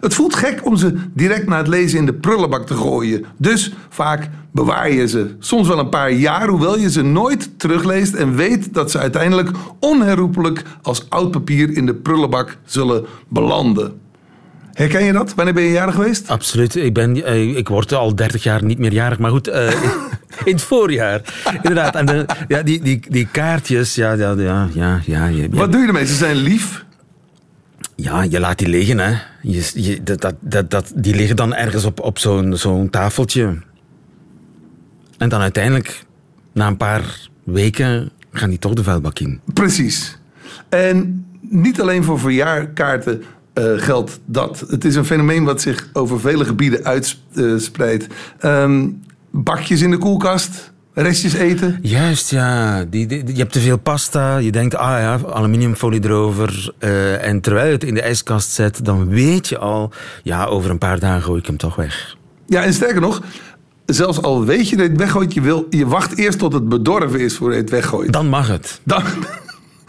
Het 0.00 0.14
voelt 0.14 0.34
gek 0.34 0.66
om 0.66 0.76
ze 0.76 0.94
direct 1.14 1.46
na 1.46 1.56
het 1.56 1.68
lezen 1.68 1.98
in 1.98 2.06
de 2.06 2.14
prullenbak 2.14 2.66
te 2.66 2.74
gooien. 2.74 3.24
Dus 3.36 3.72
vaak 3.88 4.28
bewaar 4.52 4.92
je 4.92 5.08
ze. 5.08 5.34
Soms 5.38 5.68
wel 5.68 5.78
een 5.78 5.88
paar 5.88 6.12
jaar, 6.12 6.48
hoewel 6.48 6.78
je 6.78 6.90
ze 6.90 7.02
nooit 7.02 7.58
terugleest 7.58 8.14
en 8.14 8.34
weet 8.34 8.74
dat 8.74 8.90
ze 8.90 8.98
uiteindelijk 8.98 9.50
onherroepelijk 9.78 10.62
als 10.82 11.10
oud 11.10 11.30
papier 11.30 11.76
in 11.76 11.86
de 11.86 11.94
prullenbak 11.94 12.56
zullen 12.64 13.04
belanden. 13.28 14.00
Herken 14.72 15.04
je 15.04 15.12
dat? 15.12 15.34
Wanneer 15.34 15.54
ben 15.54 15.62
je 15.62 15.70
jarig 15.70 15.94
geweest? 15.94 16.28
Absoluut. 16.28 16.74
Ik, 16.74 16.94
ben, 16.94 17.16
uh, 17.16 17.56
ik 17.56 17.68
word 17.68 17.92
al 17.92 18.14
30 18.14 18.42
jaar 18.42 18.64
niet 18.64 18.78
meer 18.78 18.92
jarig, 18.92 19.18
maar 19.18 19.30
goed, 19.30 19.48
uh, 19.48 19.70
in 20.44 20.52
het 20.52 20.62
voorjaar. 20.62 21.20
Inderdaad. 21.54 21.94
En 21.94 22.06
de, 22.06 22.26
ja, 22.48 22.62
die, 22.62 22.82
die, 22.82 23.00
die 23.08 23.28
kaartjes, 23.32 23.94
ja, 23.94 24.12
ja, 24.12 24.34
ja, 24.72 25.00
ja, 25.04 25.26
ja. 25.26 25.48
Wat 25.50 25.72
doe 25.72 25.80
je 25.80 25.86
ermee? 25.86 26.06
Ze 26.06 26.14
zijn 26.14 26.36
lief. 26.36 26.84
Ja, 27.94 28.22
je 28.22 28.40
laat 28.40 28.58
die 28.58 28.68
liggen, 28.68 28.98
hè. 28.98 29.14
Je, 29.42 29.70
je, 29.74 30.02
dat, 30.02 30.34
dat, 30.40 30.70
dat, 30.70 30.92
die 30.94 31.14
liggen 31.14 31.36
dan 31.36 31.54
ergens 31.54 31.84
op, 31.84 32.00
op 32.00 32.18
zo'n 32.18 32.56
zo'n 32.56 32.90
tafeltje. 32.90 33.58
En 35.18 35.28
dan 35.28 35.40
uiteindelijk, 35.40 36.04
na 36.52 36.66
een 36.66 36.76
paar 36.76 37.28
weken, 37.44 38.10
gaan 38.32 38.48
die 38.48 38.58
toch 38.58 38.74
de 38.74 38.82
vuilbak 38.82 39.18
in. 39.18 39.40
Precies. 39.54 40.18
En 40.68 41.26
niet 41.40 41.80
alleen 41.80 42.04
voor 42.04 42.18
verjaarkaarten 42.18 43.22
uh, 43.54 43.72
geldt 43.76 44.20
dat. 44.24 44.64
Het 44.68 44.84
is 44.84 44.94
een 44.94 45.04
fenomeen 45.04 45.44
wat 45.44 45.60
zich 45.60 45.88
over 45.92 46.20
vele 46.20 46.44
gebieden 46.44 46.84
uitspreidt. 46.84 48.06
Um, 48.44 49.02
bakjes 49.30 49.82
in 49.82 49.90
de 49.90 49.98
koelkast, 49.98 50.69
restjes 50.94 51.32
eten. 51.32 51.78
Juist, 51.82 52.30
ja. 52.30 52.84
Die, 52.84 53.06
die, 53.06 53.26
je 53.26 53.38
hebt 53.38 53.52
te 53.52 53.60
veel 53.60 53.78
pasta. 53.78 54.36
Je 54.36 54.52
denkt, 54.52 54.74
ah 54.74 54.98
ja, 55.00 55.18
aluminiumfolie 55.32 56.04
erover. 56.04 56.72
Uh, 56.78 57.26
en 57.26 57.40
terwijl 57.40 57.66
je 57.66 57.72
het 57.72 57.84
in 57.84 57.94
de 57.94 58.02
ijskast 58.02 58.50
zet, 58.50 58.84
dan 58.84 59.08
weet 59.08 59.48
je 59.48 59.58
al... 59.58 59.92
Ja, 60.22 60.44
over 60.44 60.70
een 60.70 60.78
paar 60.78 60.98
dagen 60.98 61.22
gooi 61.22 61.40
ik 61.40 61.46
hem 61.46 61.56
toch 61.56 61.76
weg. 61.76 62.16
Ja, 62.46 62.62
en 62.62 62.72
sterker 62.72 63.00
nog... 63.00 63.22
Zelfs 63.86 64.22
al 64.22 64.44
weet 64.44 64.68
je 64.68 64.76
dat 64.76 64.84
je 64.84 64.90
het 64.90 65.00
weggooit, 65.00 65.34
je, 65.34 65.40
wil, 65.40 65.66
je 65.70 65.86
wacht 65.86 66.16
eerst 66.18 66.38
tot 66.38 66.52
het 66.52 66.68
bedorven 66.68 67.20
is 67.20 67.36
voor 67.36 67.50
je 67.50 67.56
het 67.56 67.70
weggooit. 67.70 68.12
Dan 68.12 68.28
mag 68.28 68.48
het. 68.48 68.80
Dan, 68.82 69.02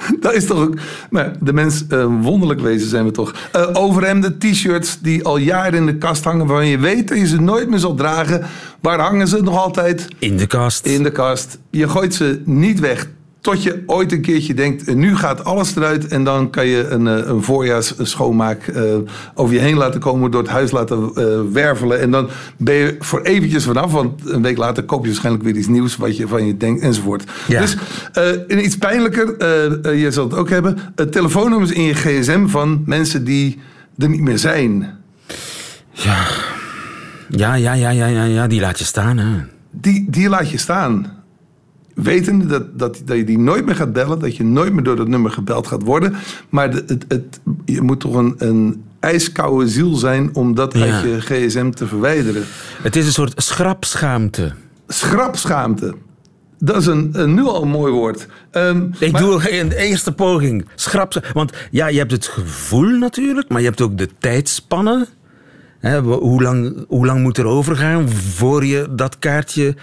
dat 0.19 0.33
is 0.33 0.45
toch 0.45 0.57
ook. 0.57 0.73
Maar 1.09 1.31
de 1.39 1.53
mens, 1.53 1.83
uh, 1.89 2.05
wonderlijk 2.21 2.59
wezen 2.59 2.89
zijn 2.89 3.05
we 3.05 3.11
toch. 3.11 3.33
Uh, 3.55 3.69
overhemden, 3.73 4.37
t-shirts 4.37 4.99
die 5.01 5.23
al 5.23 5.37
jaren 5.37 5.73
in 5.73 5.85
de 5.85 5.97
kast 5.97 6.23
hangen, 6.23 6.47
waarvan 6.47 6.67
je 6.67 6.77
weet 6.77 7.07
dat 7.07 7.17
je 7.17 7.27
ze 7.27 7.41
nooit 7.41 7.69
meer 7.69 7.79
zal 7.79 7.95
dragen. 7.95 8.45
Waar 8.79 8.99
hangen 8.99 9.27
ze 9.27 9.43
nog 9.43 9.57
altijd? 9.57 10.07
In 10.19 10.37
de 10.37 10.47
kast. 10.47 10.85
In 10.85 11.03
de 11.03 11.11
kast. 11.11 11.57
Je 11.69 11.89
gooit 11.89 12.13
ze 12.13 12.41
niet 12.45 12.79
weg. 12.79 13.07
Tot 13.41 13.63
je 13.63 13.83
ooit 13.85 14.11
een 14.11 14.21
keertje 14.21 14.53
denkt, 14.53 14.95
nu 14.95 15.15
gaat 15.15 15.43
alles 15.43 15.75
eruit. 15.75 16.07
En 16.07 16.23
dan 16.23 16.49
kan 16.49 16.67
je 16.67 16.87
een, 16.87 17.05
een 17.05 17.43
voorjaarsschoonmaak 17.43 18.67
uh, 18.67 18.83
over 19.33 19.53
je 19.53 19.59
heen 19.59 19.77
laten 19.77 19.99
komen. 19.99 20.31
Door 20.31 20.41
het 20.41 20.51
huis 20.51 20.71
laten 20.71 21.11
uh, 21.15 21.39
wervelen. 21.51 21.99
En 21.99 22.11
dan 22.11 22.29
ben 22.57 22.75
je 22.75 22.95
voor 22.99 23.21
eventjes 23.21 23.63
vanaf. 23.63 23.91
Want 23.91 24.29
een 24.29 24.41
week 24.41 24.57
later 24.57 24.83
koop 24.83 25.01
je 25.01 25.07
waarschijnlijk 25.07 25.43
weer 25.43 25.55
iets 25.55 25.67
nieuws. 25.67 25.97
Wat 25.97 26.17
je 26.17 26.27
van 26.27 26.45
je 26.45 26.57
denkt 26.57 26.81
enzovoort. 26.81 27.23
Ja. 27.47 27.61
Dus 27.61 27.77
uh, 28.49 28.63
iets 28.63 28.77
pijnlijker. 28.77 29.47
je 29.95 30.11
zal 30.11 30.23
het 30.23 30.33
ook 30.33 30.49
hebben. 30.49 30.77
telefoonnummers 31.11 31.71
in 31.71 31.83
je 31.83 31.93
gsm 31.93 32.47
van 32.47 32.83
mensen 32.85 33.23
die 33.23 33.59
er 33.97 34.09
niet 34.09 34.21
meer 34.21 34.39
zijn. 34.39 34.97
Ja. 35.91 36.27
Ja, 37.29 37.53
ja, 37.53 37.73
ja, 37.73 37.89
ja, 37.89 38.05
ja, 38.05 38.23
ja. 38.23 38.47
die 38.47 38.59
laat 38.59 38.79
je 38.79 38.85
staan. 38.85 39.17
Hè. 39.17 39.41
Die, 39.71 40.07
die 40.09 40.29
laat 40.29 40.49
je 40.49 40.57
staan 40.57 41.20
wetende 41.95 42.45
dat, 42.45 42.79
dat, 42.79 43.01
dat 43.05 43.17
je 43.17 43.23
die 43.23 43.39
nooit 43.39 43.65
meer 43.65 43.75
gaat 43.75 43.93
bellen, 43.93 44.19
dat 44.19 44.35
je 44.35 44.43
nooit 44.43 44.73
meer 44.73 44.83
door 44.83 44.95
dat 44.95 45.07
nummer 45.07 45.31
gebeld 45.31 45.67
gaat 45.67 45.83
worden. 45.83 46.15
Maar 46.49 46.69
het, 46.73 46.89
het, 46.89 47.05
het, 47.07 47.39
je 47.65 47.81
moet 47.81 47.99
toch 47.99 48.15
een, 48.15 48.35
een 48.37 48.83
ijskoude 48.99 49.67
ziel 49.67 49.95
zijn 49.95 50.29
om 50.35 50.55
dat 50.55 50.73
Ja. 50.73 50.83
uit 50.85 51.03
je 51.03 51.21
gsm 51.21 51.69
te 51.69 51.87
verwijderen. 51.87 52.43
Het 52.81 52.95
is 52.95 53.05
een 53.05 53.11
soort 53.11 53.41
schrapschaamte. 53.43 54.53
Schrapschaamte. 54.87 55.95
Dat 56.59 56.75
is 56.77 56.85
een, 56.85 57.09
een 57.13 57.33
nu 57.33 57.43
al 57.43 57.61
een 57.61 57.67
mooi 57.69 57.93
woord. 57.93 58.27
Ehm, 58.51 58.87
Ik 58.99 59.11
maar- 59.11 59.21
doe 59.21 59.59
een 59.59 59.71
eerste 59.71 60.11
poging. 60.11 60.65
Schrap. 60.75 61.29
Want 61.33 61.51
ja, 61.71 61.87
je 61.87 61.97
hebt 61.97 62.11
het 62.11 62.25
gevoel 62.27 62.89
natuurlijk, 62.97 63.49
maar 63.49 63.59
je 63.61 63.67
hebt 63.67 63.81
ook 63.81 63.97
de 63.97 64.09
tijdspannen. 64.19 65.07
Hoe, 66.03 66.41
lang, 66.41 66.85
hoe 66.87 67.05
lang 67.05 67.21
moet 67.21 67.37
er 67.37 67.45
overgaan 67.45 68.09
voor 68.09 68.65
je 68.65 68.87
dat 68.91 69.19
kaartje 69.19 69.75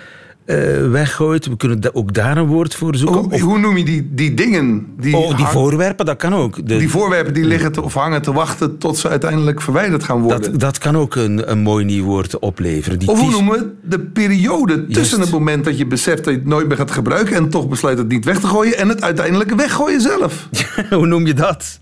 eh, 0.48 0.90
weggooit? 0.90 1.46
We 1.46 1.56
kunnen 1.56 1.80
da- 1.80 1.90
ook 1.92 2.14
daar 2.14 2.36
een 2.36 2.46
woord 2.46 2.74
voor 2.74 2.96
zoeken. 2.96 3.20
hoe, 3.20 3.32
Of- 3.32 3.40
hoe 3.40 3.58
noem 3.58 3.76
je 3.76 3.84
die, 3.84 4.08
die 4.14 4.34
dingen? 4.34 4.86
Die, 5.00 5.16
oh, 5.16 5.36
die 5.36 5.46
voorwerpen, 5.46 6.06
dat 6.06 6.16
kan 6.16 6.34
ook. 6.34 6.56
De- 6.68 6.76
die 6.78 6.90
voorwerpen 6.90 7.34
die 7.34 7.44
liggen 7.44 7.72
te, 7.72 7.82
of 7.82 7.94
hangen 7.94 8.22
te 8.22 8.32
wachten 8.32 8.78
tot 8.78 8.98
ze 8.98 9.08
uiteindelijk 9.08 9.60
verwijderd 9.60 10.04
gaan 10.04 10.20
worden. 10.20 10.50
dat, 10.50 10.60
dat 10.60 10.78
kan 10.78 10.96
ook 10.96 11.14
een, 11.14 11.50
een 11.50 11.58
mooi 11.58 11.84
nieuw 11.84 12.04
woord 12.04 12.38
opleveren. 12.38 12.98
Die 12.98 13.08
Of 13.08 13.20
hoe 13.20 13.30
noemen 13.30 13.58
we? 13.58 13.88
De 13.88 14.00
periode 14.00 14.86
tussen 14.86 15.20
het 15.20 15.30
moment 15.30 15.64
dat 15.64 15.78
je 15.78 15.86
beseft 15.86 16.24
dat 16.24 16.32
je 16.32 16.38
het 16.40 16.48
nooit 16.48 16.68
meer 16.68 16.76
gaat 16.76 16.90
gebruiken 16.90 17.36
en 17.36 17.48
toch 17.48 17.68
besluit 17.68 17.98
het 17.98 18.08
niet 18.08 18.24
weg 18.24 18.40
te 18.40 18.46
gooien 18.46 18.78
en 18.78 18.88
het 18.88 19.02
uiteindelijk 19.02 19.54
weggooien 19.54 20.00
zelf. 20.00 20.48
Hoe 20.90 21.06
noem 21.06 21.26
je 21.26 21.34
dat? 21.34 21.78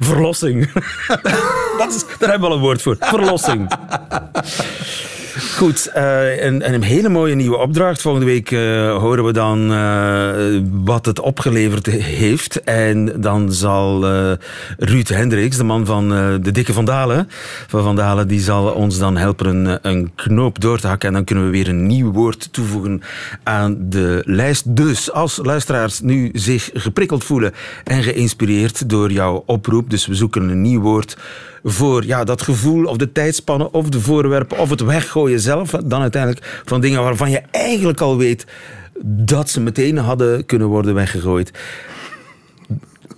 Verlossing. 0.00 0.72
dat 1.78 1.88
is, 1.94 2.04
daar 2.18 2.30
hebben 2.30 2.40
we 2.40 2.46
al 2.46 2.52
een 2.54 2.60
woord 2.60 2.82
voor. 2.82 2.96
Verlossing. 3.00 3.68
Goed, 5.36 5.86
eh, 5.86 6.44
en, 6.44 6.62
en 6.62 6.74
een 6.74 6.82
hele 6.82 7.08
mooie 7.08 7.34
nieuwe 7.34 7.56
opdracht. 7.56 8.02
Volgende 8.02 8.26
week 8.26 8.50
eh, 8.50 8.96
horen 8.96 9.24
we 9.24 9.32
dan 9.32 9.72
eh, 9.72 10.62
wat 10.84 11.06
het 11.06 11.20
opgeleverd 11.20 11.86
heeft. 11.86 12.60
En 12.64 13.20
dan 13.20 13.52
zal 13.52 14.06
eh, 14.06 14.32
Ruud 14.78 15.08
Hendricks, 15.08 15.56
de 15.56 15.64
man 15.64 15.86
van 15.86 16.14
eh, 16.14 16.34
de 16.40 16.50
dikke 16.50 16.72
Vandalen, 16.72 17.28
van 17.66 17.82
Vandalen, 17.82 18.28
die 18.28 18.40
zal 18.40 18.72
ons 18.72 18.98
dan 18.98 19.16
helpen 19.16 19.46
een, 19.46 19.78
een 19.82 20.10
knoop 20.14 20.60
door 20.60 20.78
te 20.78 20.86
hakken. 20.86 21.08
En 21.08 21.14
dan 21.14 21.24
kunnen 21.24 21.44
we 21.44 21.50
weer 21.50 21.68
een 21.68 21.86
nieuw 21.86 22.12
woord 22.12 22.52
toevoegen 22.52 23.02
aan 23.42 23.76
de 23.80 24.22
lijst. 24.24 24.76
Dus 24.76 25.12
als 25.12 25.40
luisteraars 25.42 26.00
nu 26.00 26.30
zich 26.32 26.70
geprikkeld 26.74 27.24
voelen 27.24 27.52
en 27.84 28.02
geïnspireerd 28.02 28.88
door 28.88 29.12
jouw 29.12 29.42
oproep, 29.46 29.90
dus 29.90 30.06
we 30.06 30.14
zoeken 30.14 30.48
een 30.48 30.62
nieuw 30.62 30.80
woord 30.80 31.16
voor 31.68 32.04
ja, 32.04 32.24
dat 32.24 32.42
gevoel 32.42 32.84
of 32.84 32.96
de 32.96 33.12
tijdspannen 33.12 33.72
of 33.72 33.88
de 33.88 34.00
voorwerpen 34.00 34.58
of 34.58 34.70
het 34.70 34.80
weggooien 34.80 35.25
zelf, 35.34 35.70
dan 35.84 36.00
uiteindelijk 36.00 36.62
van 36.64 36.80
dingen 36.80 37.02
waarvan 37.02 37.30
je 37.30 37.42
eigenlijk 37.50 38.00
al 38.00 38.16
weet 38.16 38.46
dat 39.02 39.50
ze 39.50 39.60
meteen 39.60 39.96
hadden 39.98 40.46
kunnen 40.46 40.68
worden 40.68 40.94
weggegooid. 40.94 41.50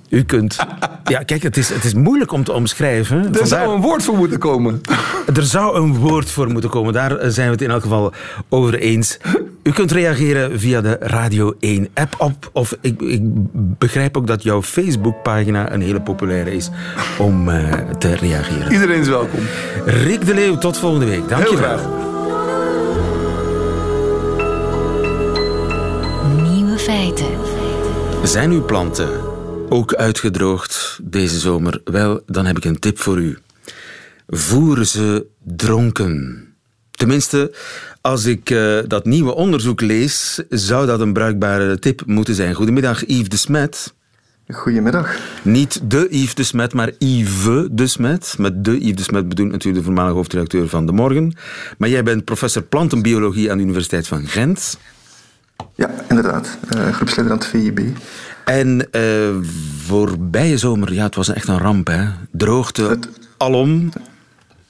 U 0.09 0.23
kunt... 0.25 0.57
Ja, 1.05 1.23
kijk, 1.23 1.43
het 1.43 1.57
is, 1.57 1.69
het 1.69 1.85
is 1.85 1.95
moeilijk 1.95 2.33
om 2.33 2.45
te 2.45 2.53
omschrijven. 2.53 3.17
Er 3.17 3.23
Vandaar- 3.25 3.47
zou 3.47 3.75
een 3.75 3.81
woord 3.81 4.03
voor 4.03 4.17
moeten 4.17 4.39
komen. 4.39 4.81
er 5.35 5.43
zou 5.43 5.77
een 5.81 5.97
woord 5.97 6.31
voor 6.31 6.49
moeten 6.51 6.71
komen. 6.71 6.93
Daar 6.93 7.17
eh, 7.17 7.29
zijn 7.31 7.47
we 7.47 7.53
het 7.53 7.63
in 7.63 7.71
elk 7.71 7.83
geval 7.83 8.13
over 8.49 8.75
eens. 8.75 9.19
U 9.63 9.71
kunt 9.71 9.93
reageren 9.93 10.61
via 10.61 10.81
de 10.81 10.97
Radio 11.01 11.55
1 11.61 11.89
app 11.95 12.15
op. 12.19 12.51
Of 12.53 12.77
ik, 12.81 13.01
ik 13.01 13.21
begrijp 13.79 14.17
ook 14.17 14.27
dat 14.27 14.43
jouw 14.43 14.63
Facebookpagina 14.63 15.73
een 15.73 15.81
hele 15.83 16.01
populaire 16.01 16.55
is 16.55 16.71
om 17.19 17.49
eh, 17.49 17.73
te 17.99 18.15
reageren. 18.15 18.73
Iedereen 18.73 19.01
is 19.01 19.09
welkom. 19.09 19.41
Rick 19.85 20.27
de 20.27 20.35
Leeuw, 20.35 20.59
tot 20.59 20.79
volgende 20.79 21.07
week. 21.07 21.29
Dank 21.29 21.47
je 21.47 21.57
wel. 21.57 21.98
Zijn 28.29 28.51
uw 28.51 28.65
planten 28.65 29.21
ook 29.69 29.95
uitgedroogd 29.95 30.99
deze 31.03 31.39
zomer? 31.39 31.81
Wel, 31.85 32.21
dan 32.27 32.47
heb 32.47 32.57
ik 32.57 32.65
een 32.65 32.79
tip 32.79 32.99
voor 32.99 33.19
u. 33.19 33.39
Voer 34.27 34.85
ze 34.85 35.27
dronken. 35.43 36.45
Tenminste, 36.91 37.55
als 38.01 38.25
ik 38.25 38.51
eh, 38.51 38.79
dat 38.87 39.05
nieuwe 39.05 39.35
onderzoek 39.35 39.81
lees, 39.81 40.43
zou 40.49 40.87
dat 40.87 41.01
een 41.01 41.13
bruikbare 41.13 41.79
tip 41.79 42.03
moeten 42.07 42.35
zijn. 42.35 42.55
Goedemiddag, 42.55 43.07
Yves 43.07 43.29
de 43.29 43.37
Smet. 43.37 43.95
Goedemiddag. 44.49 45.17
Niet 45.43 45.91
de 45.91 46.07
Yves 46.11 46.35
de 46.35 46.43
Smet, 46.43 46.75
maar 46.75 46.93
Yves 46.99 47.69
de 47.71 47.87
Smet. 47.87 48.35
Met 48.39 48.65
de 48.65 48.79
Yves 48.79 48.97
de 48.97 49.03
Smet 49.03 49.29
bedoelt 49.29 49.51
natuurlijk 49.51 49.79
de 49.79 49.85
voormalige 49.85 50.17
hoofdredacteur 50.17 50.69
van 50.69 50.87
De 50.87 50.93
Morgen. 50.93 51.35
Maar 51.79 51.89
jij 51.89 52.03
bent 52.03 52.25
professor 52.25 52.63
plantenbiologie 52.63 53.51
aan 53.51 53.57
de 53.57 53.63
Universiteit 53.63 54.09
van 54.09 54.27
Gent. 54.27 54.79
Ja, 55.75 55.91
inderdaad. 56.09 56.59
Uh, 56.77 56.89
groepsleider 56.89 57.33
aan 57.35 57.41
het 57.41 57.49
VIB. 57.49 57.81
En 58.45 58.89
uh, 58.93 59.51
voorbije 59.87 60.59
zomer, 60.59 60.93
ja, 60.93 61.05
het 61.05 61.15
was 61.15 61.29
echt 61.29 61.49
een 61.49 61.59
ramp, 61.59 61.87
hè? 61.87 62.05
Droogte 62.31 62.83
het, 62.83 63.09
alom. 63.37 63.91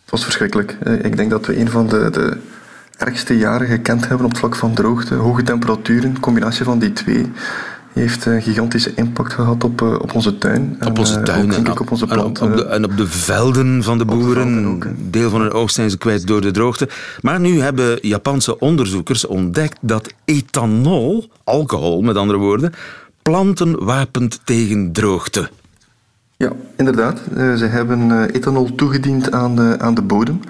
Het 0.03 0.11
was 0.11 0.25
verschrikkelijk. 0.25 0.77
Uh, 0.87 1.05
ik 1.05 1.17
denk 1.17 1.31
dat 1.31 1.47
we 1.47 1.61
een 1.61 1.71
van 1.71 1.89
de, 1.89 2.11
de 2.11 2.37
ergste 2.97 3.39
jaren 3.39 3.67
gekend 3.67 4.09
hebben 4.09 4.25
op 4.25 4.31
het 4.31 4.41
vlak 4.41 4.57
van 4.57 4.75
droogte. 4.75 5.15
Hoge 5.15 5.43
temperaturen, 5.43 6.21
combinatie 6.21 6.65
van 6.65 6.79
die 6.79 6.93
twee 6.93 7.31
heeft 7.93 8.27
een 8.27 8.43
gigantische 8.43 8.93
impact 8.95 9.33
gehad 9.33 9.65
op, 9.65 9.83
uh, 9.83 9.93
op 9.93 10.15
onze 10.15 10.39
tuin. 10.39 10.77
Op 10.87 10.99
onze 10.99 11.23
tuin 11.23 11.53
en, 11.53 11.71
op, 11.71 11.81
op 11.81 11.91
onze 11.91 12.07
planten. 12.07 12.47
En 12.47 12.53
op, 12.53 12.59
de, 12.59 12.65
en 12.65 12.85
op 12.85 12.97
de 12.97 13.07
velden 13.07 13.83
van 13.83 13.99
de 13.99 14.05
boeren. 14.05 14.79
De 14.81 15.11
Deel 15.11 15.31
van 15.31 15.41
hun 15.41 15.53
oogst 15.53 15.75
zijn 15.75 15.91
ze 15.91 15.99
kwijt 15.99 16.27
door 16.27 16.41
de 16.41 16.51
droogte. 16.51 16.89
Maar 17.21 17.41
nu 17.41 17.61
hebben 17.61 17.99
Japanse 18.01 18.59
onderzoekers 18.59 19.27
ontdekt 19.27 19.79
dat 19.81 20.13
ethanol, 20.25 21.31
alcohol 21.45 22.03
met 22.03 22.17
andere 22.17 22.39
woorden, 22.39 22.73
planten 23.23 23.85
wapent 23.85 24.41
tegen 24.45 24.93
droogte. 24.93 25.51
Ja, 26.45 26.53
inderdaad. 26.77 27.21
Uh, 27.37 27.55
ze 27.55 27.65
hebben 27.65 28.11
uh, 28.11 28.23
ethanol 28.23 28.75
toegediend 28.75 29.33
aan 29.33 29.57
de, 29.57 29.77
aan 29.79 29.95
de 29.95 30.03
bodem. 30.03 30.41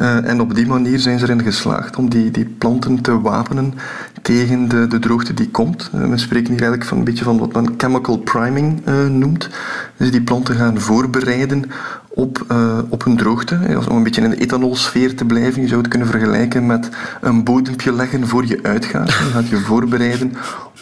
Uh, 0.00 0.28
en 0.28 0.40
op 0.40 0.54
die 0.54 0.66
manier 0.66 0.98
zijn 0.98 1.18
ze 1.18 1.24
erin 1.24 1.42
geslaagd 1.42 1.96
om 1.96 2.10
die, 2.10 2.30
die 2.30 2.44
planten 2.44 3.00
te 3.00 3.20
wapenen 3.20 3.74
tegen 4.22 4.68
de, 4.68 4.86
de 4.86 4.98
droogte 4.98 5.34
die 5.34 5.50
komt. 5.50 5.90
men 5.92 6.18
spreekt 6.18 6.48
hier 6.48 6.56
eigenlijk 6.56 6.88
van 6.88 6.98
een 6.98 7.04
beetje 7.04 7.24
van 7.24 7.38
wat 7.38 7.52
men 7.52 7.74
chemical 7.76 8.18
priming 8.18 8.84
noemt. 9.10 9.48
Dus 9.96 10.10
die 10.10 10.22
planten 10.22 10.54
gaan 10.54 10.80
voorbereiden 10.80 11.64
op, 12.08 12.46
op 12.88 13.06
een 13.06 13.16
droogte. 13.16 13.58
Om 13.88 13.96
een 13.96 14.02
beetje 14.02 14.22
in 14.22 14.30
de 14.30 14.36
ethanolsfeer 14.36 15.16
te 15.16 15.24
blijven. 15.24 15.62
Je 15.62 15.68
zou 15.68 15.80
het 15.80 15.90
kunnen 15.90 16.08
vergelijken 16.08 16.66
met 16.66 16.88
een 17.20 17.44
bodempje 17.44 17.92
leggen 17.92 18.26
voor 18.26 18.46
je 18.46 18.58
uitgaat. 18.62 19.08
Je 19.08 19.30
gaat 19.32 19.48
je 19.48 19.56
voorbereiden 19.56 20.32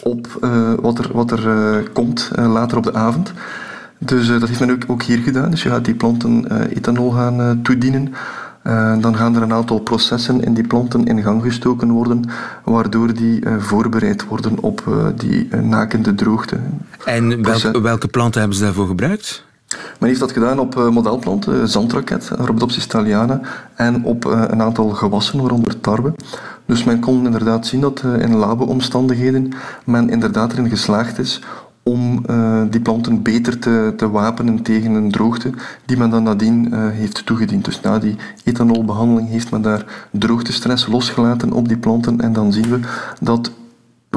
op 0.01 0.27
wat 0.81 0.99
er, 0.99 1.09
wat 1.13 1.31
er 1.31 1.83
komt 1.93 2.31
later 2.35 2.77
op 2.77 2.83
de 2.83 2.93
avond. 2.93 3.33
Dus 3.97 4.29
uh, 4.29 4.39
dat 4.39 4.47
heeft 4.47 4.59
men 4.59 4.71
ook, 4.71 4.83
ook, 4.87 5.03
hier 5.03 5.17
gedaan. 5.17 5.49
Dus 5.49 5.63
je 5.63 5.69
gaat 5.69 5.85
die 5.85 5.95
planten 5.95 6.45
uh, 6.51 6.59
ethanol 6.75 7.11
gaan 7.11 7.39
uh, 7.39 7.51
toedienen. 7.63 8.13
dan 9.01 9.15
gaan 9.15 9.35
er 9.35 9.41
een 9.41 9.53
aantal 9.53 9.79
processen 9.79 10.43
in 10.43 10.53
die 10.53 10.67
planten 10.67 11.05
in 11.05 11.21
gang 11.21 11.41
gestoken 11.43 11.91
worden, 11.91 12.29
waardoor 12.63 13.13
die 13.13 13.43
voorbereid 13.59 14.27
worden 14.27 14.59
op 14.59 14.83
die 15.15 15.55
nakende 15.55 16.15
droogte. 16.15 16.57
En 17.05 17.43
welke, 17.43 17.81
welke 17.81 18.07
planten 18.07 18.39
hebben 18.39 18.57
ze 18.57 18.63
daarvoor 18.63 18.87
gebruikt? 18.87 19.43
Men 19.99 20.07
heeft 20.09 20.19
dat 20.19 20.31
gedaan 20.31 20.59
op 20.59 20.75
modelplanten, 20.75 21.67
zandraket, 21.67 22.29
Rhodopsis 22.29 22.85
thaliana, 22.85 23.39
en 23.75 24.03
op 24.03 24.25
een 24.25 24.61
aantal 24.61 24.89
gewassen, 24.89 25.41
waaronder 25.41 25.79
tarwe. 25.79 26.13
Dus 26.65 26.83
men 26.83 26.99
kon 26.99 27.25
inderdaad 27.25 27.67
zien 27.67 27.81
dat 27.81 28.03
in 28.19 28.35
labo-omstandigheden 28.35 29.53
men 29.85 30.09
inderdaad 30.09 30.51
erin 30.51 30.69
geslaagd 30.69 31.19
is 31.19 31.41
om 31.89 32.23
uh, 32.29 32.61
die 32.69 32.81
planten 32.81 33.21
beter 33.21 33.59
te, 33.59 33.93
te, 33.97 34.09
wapenen 34.09 34.61
tegen 34.61 34.91
een 34.91 35.11
droogte 35.11 35.49
die 35.85 35.97
men 35.97 36.09
dan 36.09 36.23
nadien 36.23 36.67
uh, 36.67 36.89
heeft 36.89 37.25
toegediend. 37.25 37.65
Dus 37.65 37.81
na 37.81 37.99
die 37.99 38.15
ethanolbehandeling 38.43 39.29
heeft 39.29 39.51
men 39.51 39.61
daar 39.61 40.07
droogtestress 40.11 40.87
losgelaten 40.87 41.51
op 41.51 41.67
die 41.67 41.77
planten 41.77 42.21
en 42.21 42.33
dan 42.33 42.53
zien 42.53 42.69
we 42.69 42.79
dat 43.21 43.51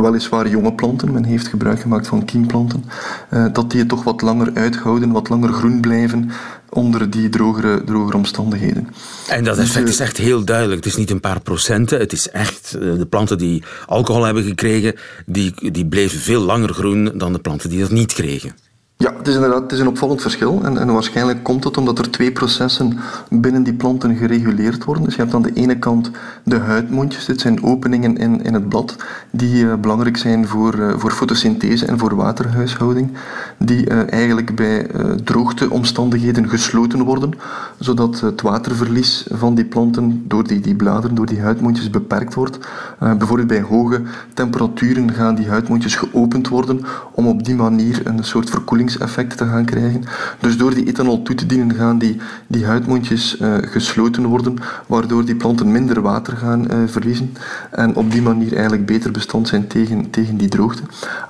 weliswaar 0.01 0.49
jonge 0.49 0.73
planten, 0.73 1.13
men 1.13 1.25
heeft 1.25 1.49
gebruik 1.49 1.81
gemaakt 1.81 2.07
van 2.07 2.25
kiemplanten, 2.25 2.85
uh, 3.33 3.47
dat 3.53 3.71
die 3.71 3.81
het 3.81 3.89
toch 3.89 4.05
wat 4.05 4.23
langer 4.23 4.51
uithouden, 4.55 5.13
wat 5.13 5.29
langer 5.29 5.53
groen 5.53 5.81
blijven 5.81 6.31
onder 6.71 7.11
die 7.11 7.29
drogere, 7.29 7.85
drogere 7.85 8.17
omstandigheden. 8.17 8.89
En 9.29 9.45
dat 9.45 9.59
effect 9.59 9.87
dus, 9.87 9.95
is 9.95 10.01
echt 10.01 10.17
heel 10.17 10.45
duidelijk. 10.45 10.85
Het 10.85 10.93
is 10.93 10.99
niet 10.99 11.11
een 11.11 11.21
paar 11.21 11.41
procenten. 11.41 11.99
Het 11.99 12.13
is 12.13 12.31
echt 12.31 12.75
eh, 12.75 12.81
de 12.81 13.07
planten 13.07 13.39
die 13.39 13.63
alcohol 13.87 14.25
hebben 14.25 14.43
gekregen, 14.43 14.95
die, 15.27 15.73
die 15.73 15.87
bleven 15.87 16.19
veel 16.21 16.41
langer 16.41 16.75
groen 16.75 17.13
dan 17.15 17.33
de 17.33 17.39
planten 17.39 17.71
die 17.71 17.81
dat 17.81 17.91
niet 17.91 18.13
kregen. 18.13 18.53
Ja, 19.01 19.15
het 19.17 19.29
is 19.29 19.35
inderdaad 19.35 19.63
het 19.63 19.73
is 19.73 19.81
een 19.81 19.89
opvallend 19.89 20.21
verschil. 20.21 20.61
En, 20.65 20.79
en 20.79 20.93
waarschijnlijk 20.93 21.43
komt 21.43 21.65
het 21.65 21.77
omdat 21.77 21.99
er 21.99 22.11
twee 22.11 22.33
processen 22.33 22.99
binnen 23.31 23.63
die 23.63 23.73
planten 23.73 24.17
gereguleerd 24.17 24.85
worden. 24.85 25.05
Dus 25.05 25.15
je 25.15 25.21
hebt 25.21 25.35
aan 25.35 25.43
de 25.43 25.53
ene 25.53 25.79
kant 25.79 26.11
de 26.43 26.59
huidmondjes. 26.59 27.25
Dit 27.25 27.41
zijn 27.41 27.63
openingen 27.63 28.17
in, 28.17 28.43
in 28.43 28.55
het 28.55 28.69
blad 28.69 28.97
die 29.31 29.65
uh, 29.65 29.75
belangrijk 29.75 30.17
zijn 30.17 30.47
voor, 30.47 30.75
uh, 30.75 30.93
voor 30.97 31.11
fotosynthese 31.11 31.87
en 31.87 31.99
voor 31.99 32.15
waterhuishouding. 32.15 33.11
Die 33.59 33.91
uh, 33.91 34.13
eigenlijk 34.13 34.55
bij 34.55 34.87
droogteomstandigheden 35.25 36.49
gesloten 36.49 37.03
worden, 37.03 37.33
zodat 37.79 38.21
het 38.21 38.41
waterverlies 38.41 39.27
van 39.31 39.55
die 39.55 39.65
planten 39.65 40.25
door 40.29 40.47
die, 40.47 40.61
die 40.61 40.77
bladeren, 40.77 41.17
door 41.17 41.27
die 41.27 41.41
huidmondjes 41.41 41.91
beperkt 41.91 42.35
wordt. 42.35 42.59
bijvoorbeeld 42.99 43.49
bij 43.49 43.63
hoge 43.63 44.03
temperaturen 44.35 45.13
gaan 45.13 45.35
die 45.35 45.49
huidmondjes 45.49 45.97
geopend 45.97 46.49
worden 46.49 46.85
om 47.13 47.27
op 47.27 47.45
die 47.45 47.55
manier 47.55 48.01
een 48.05 48.25
soort 48.25 48.51
verkoeling 48.51 48.87
te 48.97 49.47
gaan 49.47 49.65
krijgen. 49.65 50.03
Dus 50.41 50.57
door 50.57 50.75
die 50.75 50.87
ethanol 50.87 51.23
toe 51.23 51.35
te 51.35 51.47
dienen 51.47 51.75
gaan 51.75 51.99
die, 51.99 52.21
die 52.47 52.67
huidmondjes 52.67 53.41
uh, 53.41 53.55
gesloten 53.61 54.27
worden, 54.27 54.57
waardoor 54.87 55.25
die 55.25 55.37
planten 55.37 55.73
minder 55.73 56.01
water 56.01 56.37
gaan 56.37 56.67
uh, 56.71 56.77
verliezen 56.87 57.35
en 57.71 57.97
op 57.97 58.11
die 58.11 58.23
manier 58.23 58.53
eigenlijk 58.53 58.87
beter 58.87 59.11
bestand 59.11 59.49
zijn 59.49 59.67
tegen, 59.67 60.11
tegen 60.11 60.37
die 60.37 60.49
droogte. 60.49 60.83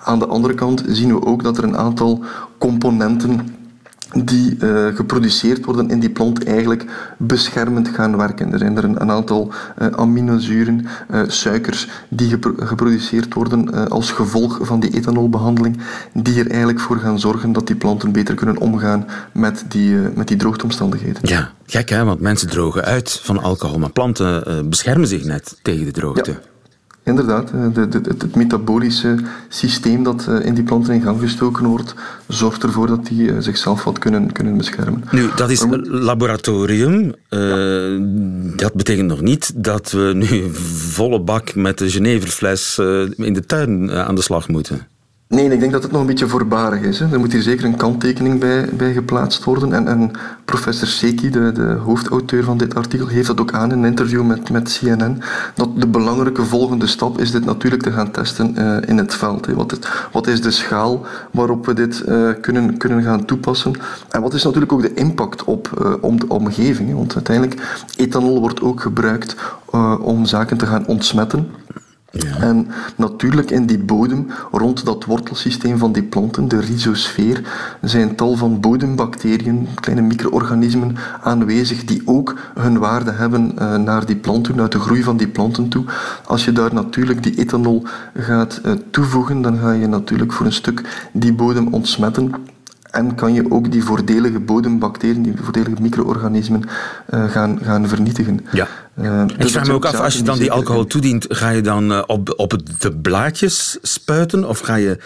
Aan 0.04 0.18
de 0.18 0.26
andere 0.26 0.54
kant 0.54 0.84
zien 0.86 1.14
we 1.14 1.26
ook 1.26 1.42
dat 1.42 1.58
er 1.58 1.64
een 1.64 1.76
aantal 1.76 2.24
componenten 2.58 3.57
die 4.24 4.56
uh, 4.60 4.86
geproduceerd 4.94 5.64
worden 5.64 5.90
in 5.90 6.00
die 6.00 6.10
plant 6.10 6.44
eigenlijk 6.44 6.84
beschermend 7.16 7.88
gaan 7.88 8.16
werken. 8.16 8.52
Er 8.52 8.58
zijn 8.58 8.76
er 8.76 8.84
een, 8.84 9.00
een 9.00 9.10
aantal 9.10 9.52
uh, 9.82 9.86
aminozuren, 9.88 10.86
uh, 11.10 11.20
suikers, 11.26 11.88
die 12.08 12.28
gepro 12.28 12.52
geproduceerd 12.58 13.34
worden 13.34 13.88
als 13.90 14.10
gevolg 14.10 14.58
van 14.62 14.80
die 14.80 14.90
ethanolbehandeling, 14.90 15.78
die 16.12 16.40
er 16.40 16.50
eigenlijk 16.50 16.80
voor 16.80 16.96
gaan 16.96 17.20
zorgen 17.20 17.52
dat 17.52 17.66
die 17.66 17.76
planten 17.76 18.12
beter 18.12 18.34
kunnen 18.34 18.58
omgaan 18.58 19.06
met 19.32 19.64
die, 19.68 19.96
met 20.14 20.28
die 20.28 20.36
droogteomstandigheden. 20.36 21.22
Ja, 21.22 21.52
gek 21.66 21.88
hè, 21.88 22.04
want 22.04 22.20
mensen 22.20 22.48
drogen 22.48 22.84
uit 22.84 23.20
van 23.22 23.42
alcohol, 23.42 23.78
maar 23.78 23.90
planten 23.90 24.68
beschermen 24.68 25.08
zich 25.08 25.24
net 25.24 25.58
tegen 25.62 25.84
de 25.84 25.92
droogte. 25.92 26.30
Ja. 26.30 26.38
Inderdaad, 27.08 27.50
eh, 27.50 27.66
de, 27.72 27.88
de, 27.88 28.00
het, 28.18 28.34
metabolische 28.34 29.16
systeem 29.48 30.02
dat 30.02 30.26
eh, 30.28 30.46
in 30.46 30.54
die 30.54 30.64
planten 30.64 30.94
in 30.94 31.02
gang 31.02 31.20
gestoken 31.20 31.66
wordt, 31.66 31.94
zorgt 32.26 32.62
ervoor 32.62 32.86
dat 32.86 33.06
die 33.06 33.32
eh, 33.32 33.36
zichzelf 33.38 33.84
wat 33.84 33.98
kunnen, 33.98 34.32
kunnen 34.32 34.56
beschermen. 34.56 35.04
Nu, 35.10 35.28
dat 35.36 35.50
is 35.50 35.60
een 35.60 35.88
laboratorium. 35.88 37.14
Uh, 37.30 38.56
dat 38.56 38.74
betekent 38.74 39.08
nog 39.08 39.20
niet 39.20 39.52
dat 39.64 39.90
we 39.90 40.12
nu 40.14 40.54
volle 40.54 41.20
bak 41.20 41.54
met 41.54 41.78
de 41.78 41.90
Geneverfles 41.90 42.78
in 43.16 43.32
de 43.32 43.44
tuin 43.46 43.92
aan 43.92 44.14
de 44.14 44.22
slag 44.22 44.48
moeten. 44.48 44.86
Nee, 45.28 45.50
ik 45.50 45.60
denk 45.60 45.72
dat 45.72 45.82
het 45.82 45.92
nog 45.92 46.00
een 46.00 46.06
beetje 46.06 46.28
voorbarig 46.28 46.80
is. 46.82 46.98
Hè. 46.98 47.12
Er 47.12 47.18
moet 47.18 47.32
hier 47.32 47.42
zeker 47.42 47.64
een 47.64 47.76
kanttekening 47.76 48.40
bij, 48.40 48.68
bij 48.72 48.92
geplaatst 48.92 49.44
worden. 49.44 49.72
En, 49.72 49.88
en 49.88 50.10
professor 50.44 50.88
Seki, 50.88 51.30
de, 51.30 51.52
de, 51.52 51.62
hoofdauteur 51.62 52.44
van 52.44 52.58
dit 52.58 52.74
artikel, 52.74 53.06
geeft 53.06 53.26
dat 53.26 53.40
ook 53.40 53.52
aan 53.52 53.72
in 53.72 53.78
een 53.78 53.84
interview 53.84 54.24
met, 54.24 54.50
met 54.50 54.78
CNN. 54.78 55.22
Dat 55.54 55.80
de 55.80 55.86
belangrijke 55.86 56.44
volgende 56.44 56.86
stap 56.86 57.20
is 57.20 57.30
dit 57.30 57.44
natuurlijk 57.44 57.82
te 57.82 57.92
gaan 57.92 58.10
testen 58.10 58.54
uh, 58.58 58.76
in 58.86 58.98
het 58.98 59.14
veld. 59.14 59.46
Wat, 59.46 59.78
wat, 60.12 60.26
is 60.26 60.42
de 60.42 60.50
schaal 60.50 61.06
waarop 61.30 61.66
we 61.66 61.74
dit 61.74 62.02
uh, 62.08 62.30
kunnen, 62.40 62.76
kunnen 62.76 63.02
gaan 63.02 63.24
toepassen? 63.24 63.72
En 64.10 64.22
wat 64.22 64.34
is 64.34 64.44
natuurlijk 64.44 64.72
ook 64.72 64.82
de 64.82 64.94
impact 64.94 65.44
op 65.44 65.70
uh, 65.82 65.94
om 66.00 66.20
de 66.20 66.28
omgeving? 66.28 66.88
Hè. 66.88 66.94
Want 66.94 67.14
uiteindelijk, 67.14 67.80
ethanol 67.96 68.40
wordt 68.40 68.60
ook 68.60 68.80
gebruikt 68.80 69.36
om 70.00 70.26
zaken 70.26 70.56
te 70.56 70.66
gaan 70.66 70.86
ontsmetten. 70.86 71.48
En 72.40 72.68
natuurlijk 72.96 73.50
in 73.50 73.66
die 73.66 73.78
bodem, 73.78 74.26
rond 74.50 74.84
dat 74.84 75.04
wortelsysteem 75.04 75.78
van 75.78 75.92
die 75.92 76.02
planten, 76.02 76.48
de 76.48 76.60
rhizosfeer, 76.60 77.42
zijn 77.82 78.14
tal 78.14 78.36
van 78.36 78.60
bodembacteriën, 78.60 79.68
kleine 79.74 80.02
micro-organismen 80.02 80.96
aanwezig 81.22 81.84
die 81.84 82.02
ook 82.04 82.36
hun 82.54 82.78
waarde 82.78 83.10
hebben 83.10 83.52
uh, 83.58 83.76
naar 83.76 84.06
die 84.06 84.16
planten, 84.16 84.56
naar 84.56 84.70
de 84.70 84.78
groei 84.78 85.02
van 85.02 85.16
die 85.16 85.28
planten 85.28 85.68
toe. 85.68 85.84
Als 86.26 86.44
je 86.44 86.52
daar 86.52 86.74
natuurlijk 86.74 87.22
die 87.22 87.38
ethanol 87.38 87.86
gaat 88.14 88.60
uh, 88.64 88.72
toevoegen, 88.90 89.42
dan 89.42 89.58
ga 89.58 89.72
je 89.72 89.86
natuurlijk 89.86 90.32
voor 90.32 90.46
een 90.46 90.52
stuk 90.52 91.08
die 91.12 91.32
bodem 91.32 91.66
ontsmetten. 91.66 92.32
En 92.90 93.14
kan 93.14 93.34
je 93.34 93.50
ook 93.50 93.72
die 93.72 93.84
voordelige 93.84 94.38
bodembacteriën, 94.38 95.22
die 95.22 95.34
voordelige 95.42 95.82
micro-organismen 95.82 96.62
uh, 97.10 97.30
gaan, 97.30 97.58
gaan 97.62 97.88
vernietigen. 97.88 98.46
Ja. 98.52 98.68
Uh, 99.00 99.22
ik 99.36 99.48
vraag 99.48 99.66
me 99.66 99.72
ook 99.72 99.84
af, 99.84 100.00
als 100.00 100.16
je 100.16 100.22
dan 100.22 100.38
die 100.38 100.52
alcohol 100.52 100.86
toedient, 100.86 101.26
ga 101.28 101.48
je 101.48 101.60
dan 101.60 101.92
uh, 101.92 102.02
op, 102.06 102.34
op 102.36 102.58
de 102.78 102.92
blaadjes 102.92 103.78
spuiten? 103.82 104.48
Of 104.48 104.58
ga 104.58 104.74
je, 104.74 104.98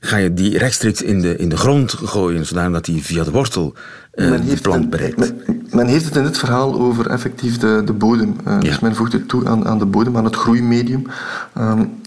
ga 0.00 0.16
je 0.16 0.34
die 0.34 0.58
rechtstreeks 0.58 1.02
in 1.02 1.20
de, 1.20 1.36
in 1.36 1.48
de 1.48 1.56
grond 1.56 1.92
gooien, 1.92 2.46
zodat 2.46 2.84
die 2.84 3.04
via 3.04 3.24
de 3.24 3.30
wortel 3.30 3.74
de 4.14 4.58
plant 4.62 4.90
bereikt? 4.90 5.18
Men, 5.18 5.62
men, 5.70 5.86
heeft 5.86 6.04
het 6.04 6.16
in 6.16 6.22
dit 6.22 6.38
verhaal 6.38 6.80
over 6.80 7.06
effectief 7.06 7.58
de, 7.58 7.82
de 7.84 7.92
bodem. 7.92 8.36
Ja. 8.44 8.58
Dus 8.58 8.80
men 8.80 8.94
voegt 8.94 9.12
het 9.12 9.28
toe 9.28 9.48
aan, 9.48 9.66
aan 9.66 9.78
de 9.78 9.86
bodem, 9.86 10.16
aan 10.16 10.24
het 10.24 10.36
groeimedium. 10.36 11.06
Um, 11.58 11.99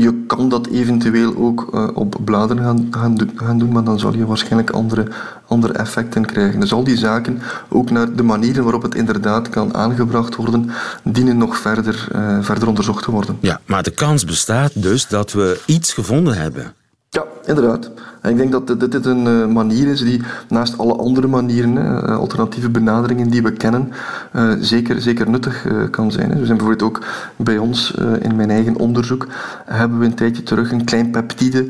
Je 0.00 0.24
kan 0.26 0.48
dat 0.48 0.66
eventueel 0.66 1.36
ook 1.36 1.68
uh, 1.74 1.88
op 1.94 2.16
bladeren 2.24 2.64
gaan, 2.64 2.88
gaan, 2.90 3.14
do 3.14 3.26
gaan, 3.36 3.58
doen, 3.58 3.72
maar 3.72 3.84
dan 3.84 3.98
zal 3.98 4.14
je 4.14 4.26
waarschijnlijk 4.26 4.70
andere, 4.70 5.06
andere 5.46 5.72
effecten 5.72 6.24
krijgen. 6.24 6.60
Dus 6.60 6.72
al 6.72 6.84
die 6.84 6.96
zaken, 6.96 7.42
ook 7.68 7.90
naar 7.90 8.14
de 8.14 8.22
manieren 8.22 8.62
waarop 8.62 8.82
het 8.82 8.94
inderdaad 8.94 9.48
kan 9.48 9.74
aangebracht 9.74 10.36
worden, 10.36 10.70
dienen 11.02 11.36
nog 11.36 11.56
verder, 11.56 12.08
uh, 12.14 12.38
verder 12.40 12.68
onderzocht 12.68 13.04
te 13.04 13.10
worden. 13.10 13.36
Ja, 13.40 13.60
maar 13.66 13.82
de 13.82 13.90
kans 13.90 14.24
bestaat 14.24 14.82
dus 14.82 15.08
dat 15.08 15.32
we 15.32 15.60
iets 15.66 15.92
gevonden 15.92 16.34
hebben. 16.34 16.74
Ja, 17.08 17.24
inderdaad. 17.46 17.90
En 18.24 18.30
ik 18.30 18.36
denk 18.36 18.52
dat 18.52 18.80
dit, 18.80 19.06
een 19.06 19.26
uh, 19.26 19.46
manier 19.46 19.88
is 19.88 20.00
die 20.00 20.22
naast 20.48 20.78
alle 20.78 20.96
andere 20.96 21.26
manieren, 21.26 21.76
uh, 21.76 22.18
alternatieve 22.18 22.68
benaderingen 22.68 23.30
die 23.30 23.42
we 23.42 23.52
kennen, 23.52 23.92
uh, 24.36 24.52
zeker, 24.60 25.00
zeker 25.00 25.30
nuttig 25.30 25.66
kan 25.90 26.12
zijn. 26.12 26.30
Hè. 26.30 26.38
We 26.38 26.46
zijn 26.46 26.58
bijvoorbeeld 26.58 26.90
ook 26.90 27.04
bij 27.36 27.58
ons 27.58 27.94
in 28.20 28.36
mijn 28.36 28.50
eigen 28.50 28.76
onderzoek 28.76 29.26
hebben 29.64 29.98
we 29.98 30.04
een 30.04 30.14
tijdje 30.14 30.42
terug 30.42 30.72
een 30.72 30.84
klein 30.84 31.10
peptide 31.10 31.66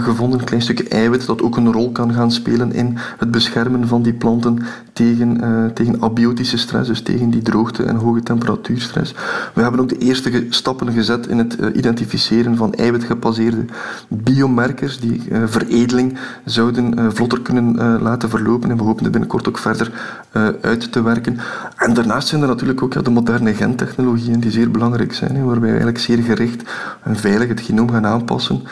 gevonden, 0.00 0.38
een 0.38 0.44
klein 0.44 0.62
stukje 0.62 0.88
eiwit 0.88 1.26
dat 1.26 1.42
ook 1.42 1.56
een 1.56 1.72
rol 1.72 1.92
kan 1.92 2.12
gaan 2.12 2.32
spelen 2.32 2.72
in 2.72 2.98
het 3.18 3.30
beschermen 3.30 3.88
van 3.88 4.02
die 4.02 4.12
planten 4.12 4.58
tegen, 4.92 5.40
tegen 5.74 6.02
abiotische 6.02 6.58
stress, 6.58 6.88
dus 6.88 7.00
tegen 7.00 7.30
die 7.30 7.42
droogte 7.42 7.82
en 7.82 7.96
hoge 7.96 8.22
temperatuurstress. 8.22 9.14
We 9.54 9.62
hebben 9.62 9.80
ook 9.80 9.88
de 9.88 9.98
eerste 9.98 10.46
stappen 10.48 10.92
gezet 10.92 11.26
in 11.26 11.38
het 11.38 11.56
identificeren 11.74 12.56
van 12.56 12.74
eiwitgebaseerde 12.74 13.64
biomarkers 14.08 15.00
die 15.00 15.22
veredelen 15.44 15.93
zouden 16.44 16.98
uh, 16.98 17.06
vlotter 17.12 17.40
kunnen 17.40 17.76
uh, 17.76 17.94
laten 18.00 18.28
verlopen. 18.28 18.70
En 18.70 18.76
we 18.76 18.82
hopen 18.82 19.02
het 19.02 19.12
binnenkort 19.12 19.48
ook 19.48 19.58
verder 19.58 19.92
uh, 20.32 20.48
uit 20.60 20.92
te 20.92 21.02
werken. 21.02 21.38
En 21.76 21.94
daarnaast 21.94 22.28
zijn 22.28 22.42
er 22.42 22.48
natuurlijk 22.48 22.82
ook 22.82 22.92
ja, 22.92 23.02
de 23.02 23.10
moderne 23.10 23.54
gentechnologieën 23.54 24.40
die 24.40 24.50
zeer 24.50 24.70
belangrijk 24.70 25.14
zijn, 25.14 25.36
hè, 25.36 25.42
waarbij 25.42 25.60
we 25.60 25.66
eigenlijk 25.66 25.98
zeer 25.98 26.18
gericht 26.18 26.62
en 27.02 27.16
veilig 27.16 27.48
het 27.48 27.60
genoom 27.60 27.90
gaan 27.90 28.06
aanpassen. 28.06 28.62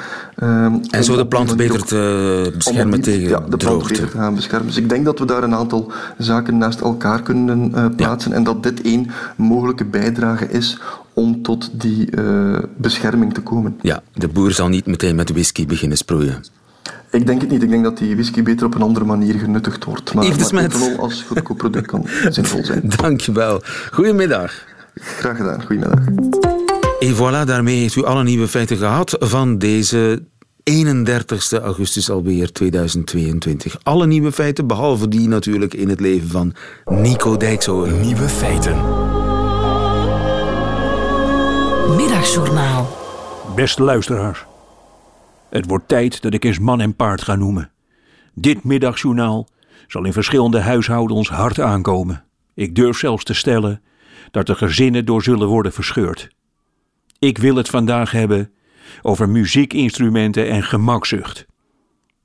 en 0.90 1.04
zo 1.04 1.16
de 1.16 1.26
planten 1.26 1.56
beter 1.56 1.84
te 1.84 2.52
beschermen 2.56 3.00
die, 3.00 3.12
tegen 3.12 3.28
ja, 3.28 3.40
de 3.48 3.56
droogte. 3.56 3.88
beter 3.88 4.10
te 4.10 4.16
gaan 4.16 4.34
beschermen. 4.34 4.66
Dus 4.66 4.76
ik 4.76 4.88
denk 4.88 5.04
dat 5.04 5.18
we 5.18 5.24
daar 5.24 5.42
een 5.42 5.54
aantal 5.54 5.92
zaken 6.18 6.58
naast 6.58 6.80
elkaar 6.80 7.22
kunnen 7.22 7.70
plaatsen 7.96 8.30
ja. 8.30 8.36
en 8.36 8.44
dat 8.44 8.62
dit 8.62 8.82
één 8.82 9.10
mogelijke 9.36 9.84
bijdrage 9.84 10.48
is 10.48 10.78
om 11.14 11.42
tot 11.42 11.70
die 11.72 12.16
uh, 12.16 12.58
bescherming 12.76 13.34
te 13.34 13.40
komen. 13.40 13.78
Ja, 13.82 14.02
de 14.14 14.28
boer 14.28 14.50
zal 14.50 14.68
niet 14.68 14.86
meteen 14.86 15.16
met 15.16 15.30
whisky 15.30 15.66
beginnen 15.66 15.98
sproeien. 15.98 16.44
Ik 17.12 17.26
denk 17.26 17.40
het 17.40 17.50
niet. 17.50 17.62
Ik 17.62 17.68
denk 17.68 17.84
dat 17.84 17.98
die 17.98 18.14
whisky 18.14 18.42
beter 18.42 18.66
op 18.66 18.74
een 18.74 18.82
andere 18.82 19.04
manier 19.04 19.38
genuttigd 19.38 19.84
wordt. 19.84 20.14
Maar, 20.14 20.24
Yves 20.24 20.52
maar 20.52 20.64
ethanol 20.64 20.98
als 20.98 21.22
goedkoop 21.22 21.56
product 21.58 21.86
kan 21.86 22.06
zinvol 22.28 22.64
zijn. 22.64 22.82
Dankjewel. 22.96 23.62
Goedemiddag. 23.92 24.64
Graag 24.94 25.36
gedaan. 25.36 25.62
Goedemiddag. 25.64 26.06
En 27.00 27.14
voilà, 27.14 27.46
daarmee 27.46 27.80
heeft 27.80 27.96
u 27.96 28.04
alle 28.04 28.22
nieuwe 28.22 28.48
feiten 28.48 28.76
gehad 28.76 29.16
van 29.18 29.58
deze 29.58 30.22
31 30.62 31.52
augustus 31.52 32.10
alweer 32.10 32.52
2022. 32.52 33.76
Alle 33.82 34.06
nieuwe 34.06 34.32
feiten, 34.32 34.66
behalve 34.66 35.08
die 35.08 35.28
natuurlijk 35.28 35.74
in 35.74 35.88
het 35.88 36.00
leven 36.00 36.28
van 36.28 36.54
Nico 36.84 37.36
Dijkshoorn. 37.36 38.00
Nieuwe 38.00 38.28
feiten. 38.28 38.76
Middagjournaal. 41.96 42.96
Beste 43.54 43.82
luisteraars. 43.82 44.44
Het 45.52 45.66
wordt 45.66 45.88
tijd 45.88 46.22
dat 46.22 46.34
ik 46.34 46.44
eens 46.44 46.58
man 46.58 46.80
en 46.80 46.96
paard 46.96 47.22
ga 47.22 47.34
noemen. 47.34 47.70
Dit 48.34 48.64
middagjournaal 48.64 49.48
zal 49.86 50.04
in 50.04 50.12
verschillende 50.12 50.60
huishoudens 50.60 51.28
hard 51.28 51.60
aankomen. 51.60 52.24
Ik 52.54 52.74
durf 52.74 52.98
zelfs 52.98 53.24
te 53.24 53.34
stellen 53.34 53.82
dat 54.30 54.48
er 54.48 54.56
gezinnen 54.56 55.04
door 55.04 55.22
zullen 55.22 55.48
worden 55.48 55.72
verscheurd. 55.72 56.28
Ik 57.18 57.38
wil 57.38 57.56
het 57.56 57.68
vandaag 57.68 58.10
hebben 58.10 58.50
over 59.02 59.28
muziekinstrumenten 59.28 60.48
en 60.48 60.62
gemakzucht. 60.62 61.46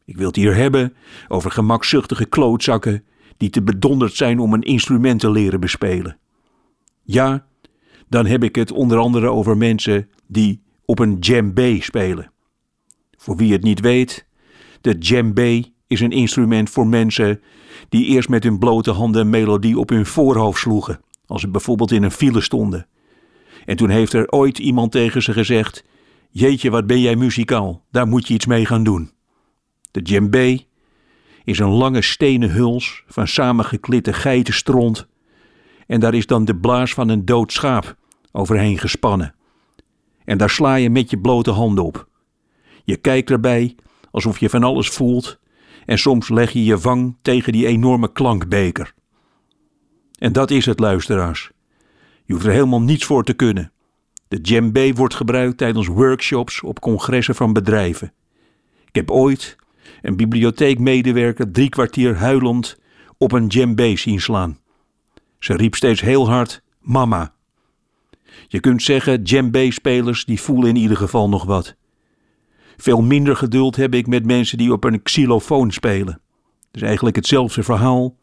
Ik 0.05 0.17
wil 0.17 0.27
het 0.27 0.35
hier 0.35 0.55
hebben 0.55 0.93
over 1.27 1.51
gemakzuchtige 1.51 2.25
klootzakken 2.25 3.03
die 3.37 3.49
te 3.49 3.61
bedonderd 3.61 4.13
zijn 4.13 4.39
om 4.39 4.53
een 4.53 4.61
instrument 4.61 5.19
te 5.19 5.31
leren 5.31 5.59
bespelen. 5.59 6.17
Ja, 7.03 7.45
dan 8.09 8.25
heb 8.25 8.43
ik 8.43 8.55
het 8.55 8.71
onder 8.71 8.97
andere 8.97 9.31
over 9.31 9.57
mensen 9.57 10.09
die 10.27 10.61
op 10.85 10.99
een 10.99 11.19
djembe 11.19 11.77
spelen. 11.81 12.31
Voor 13.17 13.35
wie 13.35 13.51
het 13.51 13.63
niet 13.63 13.79
weet, 13.79 14.25
de 14.81 14.97
djembe 14.97 15.63
is 15.87 16.01
een 16.01 16.11
instrument 16.11 16.69
voor 16.69 16.87
mensen 16.87 17.41
die 17.89 18.05
eerst 18.05 18.29
met 18.29 18.43
hun 18.43 18.59
blote 18.59 18.91
handen 18.91 19.21
een 19.21 19.29
melodie 19.29 19.79
op 19.79 19.89
hun 19.89 20.05
voorhoofd 20.05 20.59
sloegen, 20.59 21.01
als 21.25 21.41
ze 21.41 21.49
bijvoorbeeld 21.49 21.91
in 21.91 22.03
een 22.03 22.11
file 22.11 22.41
stonden. 22.41 22.87
En 23.65 23.75
toen 23.75 23.89
heeft 23.89 24.13
er 24.13 24.31
ooit 24.31 24.59
iemand 24.59 24.91
tegen 24.91 25.23
ze 25.23 25.33
gezegd: 25.33 25.83
Jeetje, 26.29 26.69
wat 26.69 26.87
ben 26.87 27.01
jij 27.01 27.15
muzikaal, 27.15 27.83
daar 27.91 28.07
moet 28.07 28.27
je 28.27 28.33
iets 28.33 28.45
mee 28.45 28.65
gaan 28.65 28.83
doen. 28.83 29.11
De 29.91 30.01
djembe 30.01 30.65
is 31.43 31.59
een 31.59 31.69
lange 31.69 32.01
stenen 32.01 32.51
huls 32.51 33.03
van 33.07 33.27
samengeklitte 33.27 34.13
geitenstront, 34.13 35.07
en 35.87 35.99
daar 35.99 36.13
is 36.13 36.25
dan 36.25 36.45
de 36.45 36.55
blaas 36.55 36.93
van 36.93 37.09
een 37.09 37.25
dood 37.25 37.51
schaap 37.51 37.95
overheen 38.31 38.77
gespannen. 38.77 39.35
En 40.25 40.37
daar 40.37 40.49
sla 40.49 40.75
je 40.75 40.89
met 40.89 41.09
je 41.09 41.19
blote 41.19 41.51
handen 41.51 41.83
op. 41.83 42.07
Je 42.87 42.97
kijkt 42.97 43.29
erbij 43.29 43.75
alsof 44.11 44.39
je 44.39 44.49
van 44.49 44.63
alles 44.63 44.89
voelt 44.89 45.39
en 45.85 45.97
soms 45.97 46.29
leg 46.29 46.51
je 46.51 46.63
je 46.63 46.77
wang 46.77 47.15
tegen 47.21 47.51
die 47.51 47.67
enorme 47.67 48.11
klankbeker. 48.11 48.93
En 50.19 50.31
dat 50.31 50.51
is 50.51 50.65
het, 50.65 50.79
luisteraars. 50.79 51.51
Je 52.23 52.33
hoeft 52.33 52.45
er 52.45 52.51
helemaal 52.51 52.81
niets 52.81 53.05
voor 53.05 53.23
te 53.23 53.33
kunnen. 53.33 53.71
De 54.27 54.41
djembe 54.41 54.93
wordt 54.93 55.15
gebruikt 55.15 55.57
tijdens 55.57 55.87
workshops 55.87 56.61
op 56.61 56.79
congressen 56.79 57.35
van 57.35 57.53
bedrijven. 57.53 58.13
Ik 58.85 58.95
heb 58.95 59.11
ooit 59.11 59.55
een 60.01 60.15
bibliotheekmedewerker 60.15 61.51
drie 61.51 61.69
kwartier 61.69 62.15
huilend 62.15 62.79
op 63.17 63.31
een 63.31 63.47
djembe 63.47 63.97
zien 63.97 64.21
slaan. 64.21 64.59
Ze 65.39 65.55
riep 65.55 65.75
steeds 65.75 66.01
heel 66.01 66.29
hard: 66.29 66.61
Mama. 66.79 67.33
Je 68.47 68.59
kunt 68.59 68.83
zeggen, 68.83 69.23
djembe-spelers 69.23 70.25
die 70.25 70.41
voelen 70.41 70.69
in 70.69 70.75
ieder 70.75 70.97
geval 70.97 71.29
nog 71.29 71.43
wat. 71.45 71.75
Veel 72.77 73.01
minder 73.01 73.35
geduld 73.35 73.75
heb 73.75 73.93
ik 73.93 74.07
met 74.07 74.25
mensen 74.25 74.57
die 74.57 74.71
op 74.71 74.83
een 74.83 75.01
xylofoon 75.01 75.71
spelen. 75.71 76.21
Het 76.67 76.75
is 76.75 76.81
eigenlijk 76.81 77.15
hetzelfde 77.15 77.63
verhaal. 77.63 78.15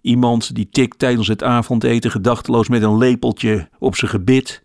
Iemand 0.00 0.54
die 0.54 0.68
tikt 0.70 0.98
tijdens 0.98 1.28
het 1.28 1.42
avondeten 1.42 2.10
gedachteloos 2.10 2.68
met 2.68 2.82
een 2.82 2.98
lepeltje 2.98 3.68
op 3.78 3.96
zijn 3.96 4.10
gebit. 4.10 4.62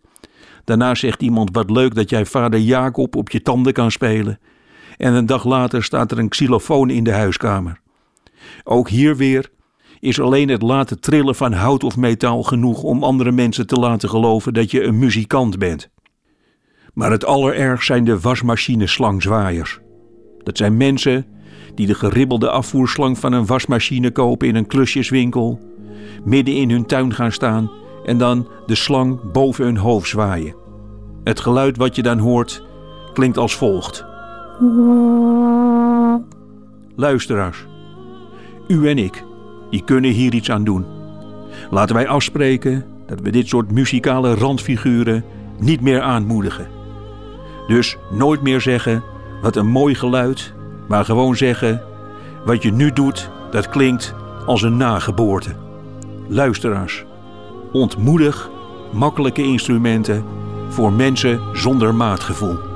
Daarna 0.63 0.95
zegt 0.95 1.21
iemand 1.21 1.49
wat 1.51 1.69
leuk 1.69 1.95
dat 1.95 2.09
jij 2.09 2.25
vader 2.25 2.59
Jacob 2.59 3.15
op 3.15 3.29
je 3.29 3.41
tanden 3.41 3.73
kan 3.73 3.91
spelen. 3.91 4.39
En 4.97 5.13
een 5.13 5.25
dag 5.25 5.43
later 5.43 5.83
staat 5.83 6.11
er 6.11 6.19
een 6.19 6.29
xylofoon 6.29 6.89
in 6.89 7.03
de 7.03 7.11
huiskamer. 7.11 7.81
Ook 8.63 8.89
hier 8.89 9.15
weer 9.15 9.49
is 9.99 10.19
alleen 10.19 10.49
het 10.49 10.61
laten 10.61 10.99
trillen 10.99 11.35
van 11.35 11.53
hout 11.53 11.83
of 11.83 11.97
metaal 11.97 12.43
genoeg 12.43 12.83
om 12.83 13.03
andere 13.03 13.31
mensen 13.31 13.67
te 13.67 13.75
laten 13.75 14.09
geloven 14.09 14.53
dat 14.53 14.71
je 14.71 14.83
een 14.83 14.97
muzikant 14.99 15.57
bent. 15.57 15.89
Maar 16.97 17.11
het 17.11 17.25
allerergst 17.25 17.85
zijn 17.85 18.03
de 18.03 18.19
wasmachine-slangzwaaiers. 18.19 19.79
Dat 20.43 20.57
zijn 20.57 20.77
mensen 20.77 21.25
die 21.75 21.87
de 21.87 21.93
geribbelde 21.93 22.49
afvoerslang 22.49 23.17
van 23.17 23.33
een 23.33 23.45
wasmachine 23.45 24.11
kopen 24.11 24.47
in 24.47 24.55
een 24.55 24.67
klusjeswinkel, 24.67 25.59
midden 26.23 26.55
in 26.55 26.69
hun 26.69 26.85
tuin 26.85 27.13
gaan 27.13 27.31
staan 27.31 27.71
en 28.05 28.17
dan 28.17 28.47
de 28.65 28.75
slang 28.75 29.31
boven 29.31 29.65
hun 29.65 29.77
hoofd 29.77 30.09
zwaaien. 30.09 30.55
Het 31.23 31.39
geluid 31.39 31.77
wat 31.77 31.95
je 31.95 32.01
dan 32.01 32.19
hoort 32.19 32.65
klinkt 33.13 33.37
als 33.37 33.55
volgt. 33.55 34.05
Luisteraars, 36.95 37.65
u 38.67 38.89
en 38.89 38.97
ik, 38.97 39.23
die 39.69 39.83
kunnen 39.83 40.11
hier 40.11 40.33
iets 40.33 40.51
aan 40.51 40.63
doen. 40.63 40.85
Laten 41.69 41.95
wij 41.95 42.07
afspreken 42.07 42.85
dat 43.07 43.21
we 43.21 43.29
dit 43.29 43.47
soort 43.47 43.71
muzikale 43.71 44.33
randfiguren 44.33 45.23
niet 45.59 45.81
meer 45.81 46.01
aanmoedigen. 46.01 46.76
Dus 47.67 47.97
nooit 48.09 48.41
meer 48.41 48.61
zeggen 48.61 49.03
wat 49.41 49.55
een 49.55 49.67
mooi 49.67 49.95
geluid, 49.95 50.53
maar 50.87 51.05
gewoon 51.05 51.35
zeggen 51.35 51.81
wat 52.45 52.63
je 52.63 52.71
nu 52.71 52.93
doet, 52.93 53.29
dat 53.51 53.69
klinkt 53.69 54.13
als 54.45 54.61
een 54.61 54.77
nageboorte. 54.77 55.55
Luisteraars, 56.27 57.05
ontmoedig 57.71 58.49
makkelijke 58.91 59.43
instrumenten 59.43 60.25
voor 60.69 60.93
mensen 60.93 61.41
zonder 61.53 61.95
maatgevoel. 61.95 62.66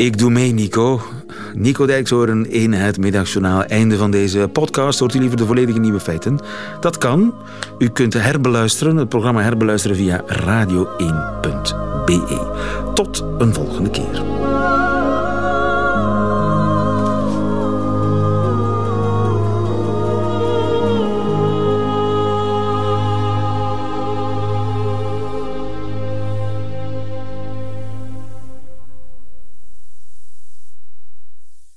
Ik 0.00 0.18
doe 0.18 0.30
mee, 0.30 0.52
Nico. 0.52 1.00
Nico 1.54 1.86
Dijkshoorn 1.86 2.50
in 2.50 2.72
het 2.72 2.98
middagjournaal. 2.98 3.64
Einde 3.64 3.96
van 3.96 4.10
deze 4.10 4.48
podcast. 4.52 4.98
Hoort 4.98 5.14
u 5.14 5.18
liever 5.18 5.36
de 5.36 5.46
volledige 5.46 5.78
nieuwe 5.78 6.00
feiten? 6.00 6.38
Dat 6.80 6.98
kan. 6.98 7.34
U 7.78 7.88
kunt 7.88 8.12
herbeluisteren, 8.12 8.96
het 8.96 9.08
programma 9.08 9.42
herbeluisteren 9.42 9.96
via 9.96 10.24
radio1.be. 10.26 11.30
Tot 12.94 13.24
een 13.38 13.54
volgende 13.54 13.90
keer. 13.90 14.39